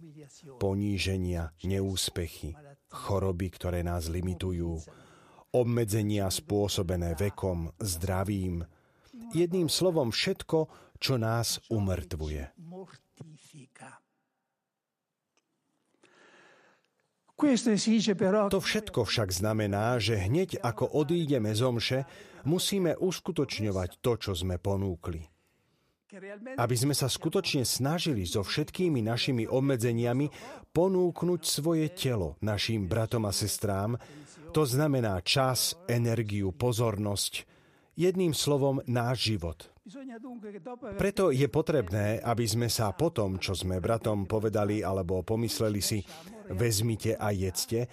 Poníženia, 0.57 1.52
neúspechy, 1.68 2.57
choroby, 2.88 3.52
ktoré 3.52 3.85
nás 3.85 4.09
limitujú, 4.09 4.80
obmedzenia 5.52 6.33
spôsobené 6.33 7.12
vekom, 7.12 7.76
zdravím, 7.76 8.64
jedným 9.37 9.68
slovom 9.68 10.16
všetko, 10.16 10.72
čo 10.96 11.20
nás 11.20 11.61
umrtvuje. 11.68 12.57
To 17.35 18.61
všetko 18.62 19.01
však 19.03 19.29
znamená, 19.35 19.99
že 19.99 20.14
hneď 20.14 20.62
ako 20.62 20.87
odídeme 20.87 21.51
z 21.51 21.61
omše, 21.66 21.99
musíme 22.47 22.94
uskutočňovať 22.94 23.90
to, 23.99 24.12
čo 24.18 24.33
sme 24.38 24.62
ponúkli. 24.62 25.27
Aby 26.55 26.77
sme 26.79 26.94
sa 26.94 27.11
skutočne 27.11 27.66
snažili 27.66 28.23
so 28.23 28.47
všetkými 28.47 29.03
našimi 29.03 29.51
obmedzeniami 29.51 30.31
ponúknuť 30.70 31.40
svoje 31.42 31.90
telo 31.90 32.38
našim 32.38 32.87
bratom 32.87 33.27
a 33.27 33.35
sestrám, 33.35 33.99
to 34.55 34.62
znamená 34.62 35.18
čas, 35.27 35.75
energiu, 35.90 36.55
pozornosť, 36.55 37.53
jedným 37.94 38.35
slovom 38.35 38.83
náš 38.87 39.35
život– 39.35 39.59
preto 40.96 41.28
je 41.28 41.44
potrebné, 41.52 42.16
aby 42.24 42.48
sme 42.48 42.72
sa 42.72 42.96
po 42.96 43.12
tom, 43.12 43.37
čo 43.37 43.52
sme 43.52 43.85
bratom 43.85 44.24
povedali 44.24 44.80
alebo 44.80 45.20
pomysleli 45.20 45.80
si, 45.85 46.00
vezmite 46.48 47.12
a 47.20 47.28
jedzte, 47.37 47.85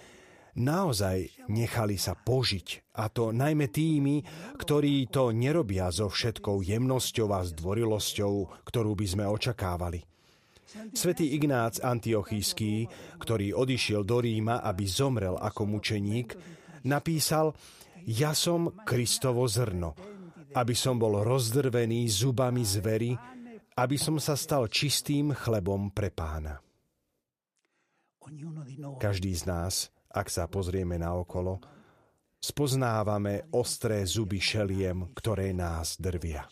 naozaj 0.56 1.28
nechali 1.52 2.00
sa 2.00 2.16
požiť. 2.16 2.96
A 2.96 3.12
to 3.12 3.36
najmä 3.36 3.68
tými, 3.68 4.24
ktorí 4.56 5.12
to 5.12 5.36
nerobia 5.36 5.92
so 5.92 6.08
všetkou 6.08 6.64
jemnosťou 6.64 7.28
a 7.28 7.44
zdvorilosťou, 7.44 8.64
ktorú 8.64 8.96
by 8.96 9.06
sme 9.12 9.24
očakávali. 9.28 10.00
Svetý 10.96 11.36
Ignác 11.36 11.84
Antiochísky, 11.84 12.88
ktorý 13.20 13.52
odišiel 13.52 14.00
do 14.08 14.24
Ríma, 14.24 14.64
aby 14.64 14.88
zomrel 14.88 15.36
ako 15.36 15.68
mučeník, 15.68 16.32
napísal 16.88 17.52
Ja 18.08 18.34
som 18.34 18.72
Kristovo 18.82 19.46
zrno, 19.46 19.94
aby 20.52 20.74
som 20.76 20.98
bol 20.98 21.22
rozdrvený 21.22 22.10
zubami 22.10 22.66
zvery, 22.66 23.14
aby 23.78 23.96
som 23.96 24.20
sa 24.20 24.36
stal 24.36 24.68
čistým 24.68 25.32
chlebom 25.32 25.94
pre 25.94 26.12
pána. 26.12 26.60
Každý 29.00 29.32
z 29.34 29.44
nás, 29.48 29.74
ak 30.12 30.28
sa 30.28 30.46
pozrieme 30.46 31.00
na 31.00 31.16
okolo, 31.16 31.58
spoznávame 32.38 33.50
ostré 33.54 34.04
zuby 34.04 34.38
šeliem, 34.38 35.14
ktoré 35.16 35.54
nás 35.56 35.98
drvia. 35.98 36.46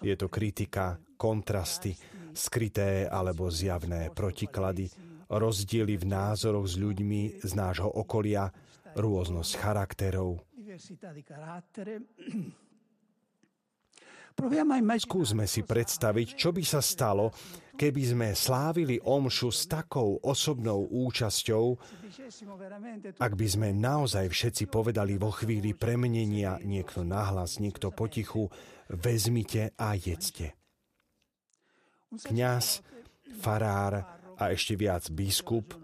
Je 0.00 0.16
to 0.16 0.32
kritika, 0.32 0.96
kontrasty, 1.20 1.92
skryté 2.32 3.04
alebo 3.04 3.52
zjavné 3.52 4.08
protiklady, 4.08 4.88
rozdiely 5.28 6.00
v 6.00 6.04
názoroch 6.08 6.64
s 6.64 6.80
ľuďmi 6.80 7.44
z 7.44 7.52
nášho 7.52 7.88
okolia, 7.88 8.48
rôznosť 8.96 9.52
charakterov, 9.58 10.42
Skúsme 14.32 15.44
si 15.44 15.60
predstaviť, 15.60 16.28
čo 16.40 16.50
by 16.56 16.64
sa 16.64 16.80
stalo, 16.80 17.28
keby 17.76 18.02
sme 18.02 18.28
slávili 18.32 18.96
omšu 19.04 19.52
s 19.52 19.68
takou 19.68 20.16
osobnou 20.24 20.88
účasťou, 20.88 21.66
ak 23.20 23.32
by 23.36 23.46
sme 23.46 23.76
naozaj 23.76 24.32
všetci 24.32 24.72
povedali 24.72 25.20
vo 25.20 25.28
chvíli 25.28 25.76
premenenia, 25.76 26.56
niekto 26.64 27.04
nahlas, 27.04 27.60
niekto 27.60 27.92
potichu, 27.92 28.48
vezmite 28.88 29.76
a 29.76 29.92
jedzte. 29.92 30.56
Kňaz, 32.12 32.80
farár 33.40 34.04
a 34.36 34.44
ešte 34.52 34.76
viac 34.80 35.08
biskup 35.12 35.81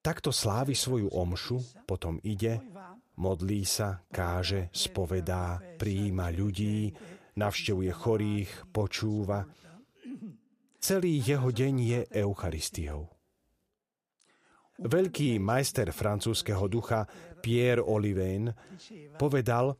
takto 0.00 0.32
slávi 0.32 0.74
svoju 0.76 1.12
omšu, 1.12 1.84
potom 1.86 2.18
ide 2.24 2.60
Modlí 3.20 3.68
sa, 3.68 4.00
káže, 4.08 4.72
spovedá, 4.72 5.60
prijíma 5.76 6.32
ľudí, 6.32 6.88
navštevuje 7.36 7.92
chorých, 7.92 8.50
počúva. 8.72 9.44
Celý 10.80 11.20
jeho 11.20 11.52
deň 11.52 11.74
je 11.84 12.00
Eucharistiou. 12.16 13.04
Veľký 14.80 15.36
majster 15.36 15.92
francúzského 15.92 16.64
ducha 16.72 17.04
Pierre 17.44 17.84
Olivain 17.84 18.48
povedal, 19.20 19.76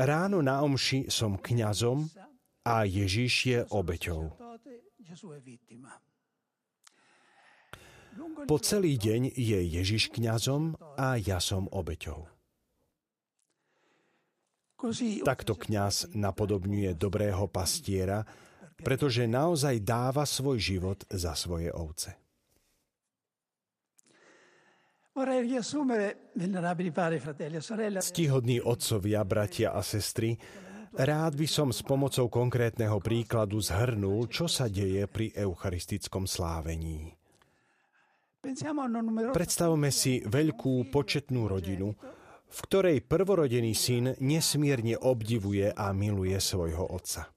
ráno 0.00 0.40
na 0.40 0.64
omši 0.64 1.12
som 1.12 1.36
kňazom 1.36 2.08
a 2.64 2.88
Ježiš 2.88 3.32
je 3.44 3.60
obeťou. 3.68 4.32
Po 8.44 8.56
celý 8.60 9.00
deň 9.00 9.34
je 9.34 9.58
Ježiš 9.80 10.12
kňazom 10.12 10.76
a 11.00 11.16
ja 11.16 11.40
som 11.40 11.66
obeťou. 11.72 12.28
Takto 15.24 15.56
kňaz 15.56 16.12
napodobňuje 16.12 16.92
dobrého 16.92 17.48
pastiera, 17.48 18.20
pretože 18.76 19.24
naozaj 19.24 19.80
dáva 19.80 20.28
svoj 20.28 20.60
život 20.60 21.08
za 21.08 21.32
svoje 21.32 21.72
ovce. 21.72 22.20
Ctihodní 28.02 28.58
otcovia, 28.60 29.20
bratia 29.22 29.68
a 29.72 29.80
sestry, 29.80 30.36
rád 30.92 31.32
by 31.38 31.46
som 31.46 31.70
s 31.70 31.80
pomocou 31.86 32.26
konkrétneho 32.26 32.98
príkladu 32.98 33.62
zhrnul, 33.62 34.26
čo 34.26 34.50
sa 34.50 34.66
deje 34.66 35.06
pri 35.06 35.30
eucharistickom 35.32 36.26
slávení. 36.26 37.14
Predstavme 39.32 39.88
si 39.88 40.20
veľkú 40.20 40.92
početnú 40.92 41.48
rodinu, 41.48 41.96
v 42.44 42.58
ktorej 42.68 43.00
prvorodený 43.00 43.72
syn 43.72 44.04
nesmierne 44.20 45.00
obdivuje 45.00 45.72
a 45.72 45.90
miluje 45.96 46.36
svojho 46.36 46.92
otca. 46.92 47.32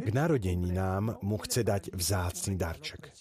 K 0.00 0.08
narodeninám 0.16 1.20
mu 1.20 1.36
chce 1.44 1.60
dať 1.60 1.92
vzácny 1.92 2.56
darček. 2.56 3.12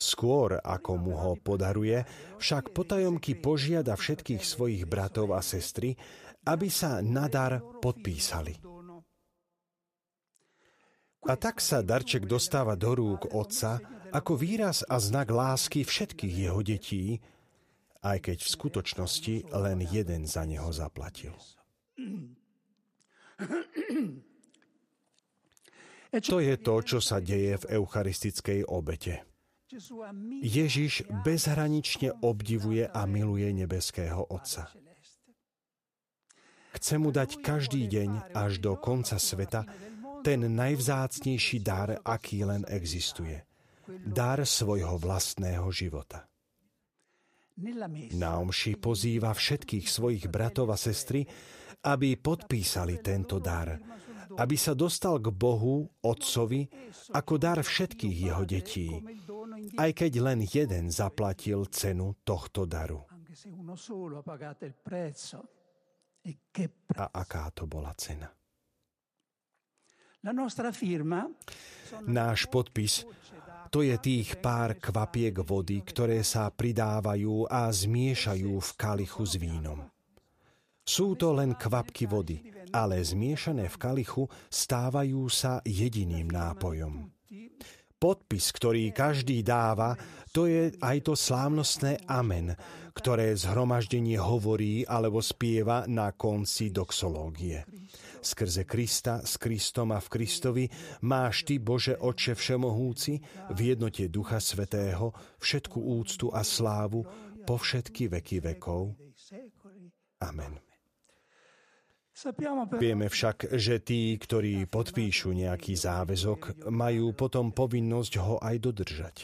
Skôr 0.00 0.60
ako 0.60 0.92
mu 0.96 1.16
ho 1.16 1.32
podaruje, 1.40 2.04
však 2.36 2.76
potajomky 2.76 3.40
požiada 3.40 3.96
všetkých 3.96 4.44
svojich 4.44 4.84
bratov 4.84 5.32
a 5.36 5.40
sestry, 5.40 5.96
aby 6.44 6.68
sa 6.68 7.00
na 7.00 7.28
dar 7.32 7.60
podpísali. 7.80 8.60
A 11.28 11.36
tak 11.36 11.60
sa 11.60 11.84
darček 11.84 12.24
dostáva 12.24 12.80
do 12.80 12.96
rúk 12.96 13.28
otca 13.36 13.99
ako 14.10 14.36
výraz 14.36 14.82
a 14.86 14.98
znak 14.98 15.30
lásky 15.30 15.86
všetkých 15.86 16.34
jeho 16.50 16.60
detí, 16.62 17.22
aj 18.00 18.18
keď 18.30 18.38
v 18.42 18.52
skutočnosti 18.52 19.34
len 19.54 19.78
jeden 19.86 20.26
za 20.26 20.44
neho 20.44 20.70
zaplatil. 20.72 21.34
To 26.10 26.42
je 26.42 26.54
to, 26.58 26.74
čo 26.82 26.98
sa 26.98 27.22
deje 27.22 27.54
v 27.62 27.78
eucharistickej 27.78 28.66
obete. 28.66 29.22
Ježiš 30.42 31.06
bezhranične 31.22 32.10
obdivuje 32.26 32.90
a 32.90 33.06
miluje 33.06 33.46
nebeského 33.54 34.26
Otca. 34.26 34.66
Chce 36.74 36.94
mu 36.98 37.14
dať 37.14 37.38
každý 37.42 37.86
deň 37.86 38.34
až 38.34 38.58
do 38.58 38.74
konca 38.74 39.18
sveta 39.18 39.66
ten 40.26 40.42
najvzácnejší 40.42 41.62
dar, 41.62 42.02
aký 42.02 42.42
len 42.42 42.66
existuje. 42.66 43.46
Dar 43.98 44.46
svojho 44.46 44.94
vlastného 44.96 45.66
života. 45.74 46.30
Na 48.16 48.40
omši 48.40 48.80
pozýva 48.80 49.36
všetkých 49.36 49.84
svojich 49.84 50.24
bratov 50.32 50.72
a 50.72 50.78
sestry, 50.80 51.28
aby 51.84 52.16
podpísali 52.16 53.04
tento 53.04 53.36
dar, 53.36 53.76
aby 54.36 54.56
sa 54.56 54.72
dostal 54.72 55.20
k 55.20 55.28
Bohu, 55.28 55.84
Otcovi, 56.00 56.64
ako 57.12 57.34
dar 57.36 57.60
všetkých 57.60 58.16
jeho 58.30 58.44
detí, 58.48 58.88
aj 59.76 59.90
keď 59.92 60.12
len 60.24 60.40
jeden 60.46 60.88
zaplatil 60.88 61.68
cenu 61.68 62.16
tohto 62.24 62.64
daru. 62.64 63.04
A 66.96 67.04
aká 67.12 67.44
to 67.52 67.64
bola 67.64 67.92
cena? 67.96 68.28
Náš 72.04 72.44
podpis 72.52 73.08
to 73.70 73.86
je 73.86 73.94
tých 74.02 74.42
pár 74.42 74.74
kvapiek 74.82 75.38
vody, 75.46 75.86
ktoré 75.86 76.26
sa 76.26 76.50
pridávajú 76.50 77.46
a 77.46 77.70
zmiešajú 77.70 78.58
v 78.58 78.70
kalichu 78.74 79.22
s 79.22 79.38
vínom. 79.38 79.86
Sú 80.82 81.14
to 81.14 81.30
len 81.30 81.54
kvapky 81.54 82.10
vody, 82.10 82.42
ale 82.74 82.98
zmiešané 82.98 83.70
v 83.70 83.76
kalichu 83.78 84.26
stávajú 84.50 85.30
sa 85.30 85.62
jediným 85.62 86.26
nápojom. 86.26 87.14
Podpis, 88.00 88.50
ktorý 88.50 88.90
každý 88.90 89.44
dáva, 89.46 89.94
to 90.34 90.50
je 90.50 90.74
aj 90.82 90.96
to 91.06 91.14
slávnostné 91.14 92.00
amen, 92.10 92.56
ktoré 92.96 93.36
zhromaždenie 93.38 94.18
hovorí 94.18 94.82
alebo 94.88 95.22
spieva 95.22 95.86
na 95.86 96.10
konci 96.10 96.74
doxológie. 96.74 97.62
Skrze 98.20 98.68
Krista, 98.68 99.24
s 99.24 99.40
Kristom 99.40 99.96
a 99.96 99.98
v 99.98 100.08
Kristovi 100.08 100.64
máš 101.04 101.48
Ty, 101.48 101.58
Bože 101.58 101.96
Oče 101.96 102.36
Všemohúci, 102.36 103.20
v 103.50 103.58
jednote 103.60 104.06
Ducha 104.12 104.38
Svetého, 104.38 105.12
všetku 105.40 105.78
úctu 105.80 106.28
a 106.30 106.44
slávu 106.44 107.04
po 107.48 107.56
všetky 107.56 108.12
veky 108.12 108.44
vekov. 108.44 108.94
Amen. 110.20 110.60
Vieme 112.76 113.08
však, 113.08 113.56
že 113.56 113.80
tí, 113.80 114.12
ktorí 114.20 114.68
podpíšu 114.68 115.32
nejaký 115.32 115.72
záväzok, 115.72 116.68
majú 116.68 117.16
potom 117.16 117.48
povinnosť 117.48 118.12
ho 118.20 118.36
aj 118.36 118.56
dodržať. 118.60 119.16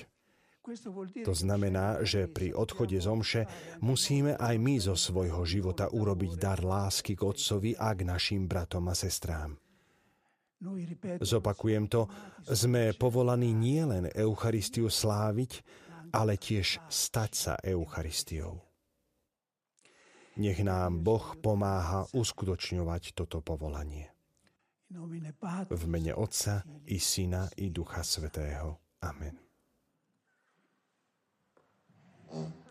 To 1.22 1.34
znamená, 1.34 2.02
že 2.02 2.26
pri 2.26 2.50
odchode 2.50 2.98
z 2.98 3.06
omše 3.06 3.42
musíme 3.78 4.34
aj 4.34 4.54
my 4.58 4.74
zo 4.82 4.98
svojho 4.98 5.46
života 5.46 5.86
urobiť 5.86 6.32
dar 6.34 6.58
lásky 6.58 7.14
k 7.14 7.22
Otcovi 7.22 7.78
a 7.78 7.94
k 7.94 8.02
našim 8.02 8.50
bratom 8.50 8.90
a 8.90 8.94
sestrám. 8.98 9.54
Zopakujem 11.22 11.86
to, 11.86 12.08
sme 12.48 12.96
povolaní 12.96 13.52
nielen 13.52 14.10
Eucharistiu 14.10 14.88
sláviť, 14.88 15.62
ale 16.10 16.40
tiež 16.40 16.82
stať 16.88 17.30
sa 17.36 17.52
Eucharistiou. 17.60 18.58
Nech 20.36 20.60
nám 20.60 21.00
Boh 21.00 21.36
pomáha 21.40 22.08
uskutočňovať 22.12 23.16
toto 23.16 23.40
povolanie. 23.40 24.12
V 25.70 25.84
mene 25.88 26.12
Otca 26.14 26.62
i 26.86 26.98
Syna 27.00 27.48
i 27.58 27.72
Ducha 27.72 28.04
Svetého. 28.04 28.96
Amen. 29.02 29.45
Mm. 32.34 32.65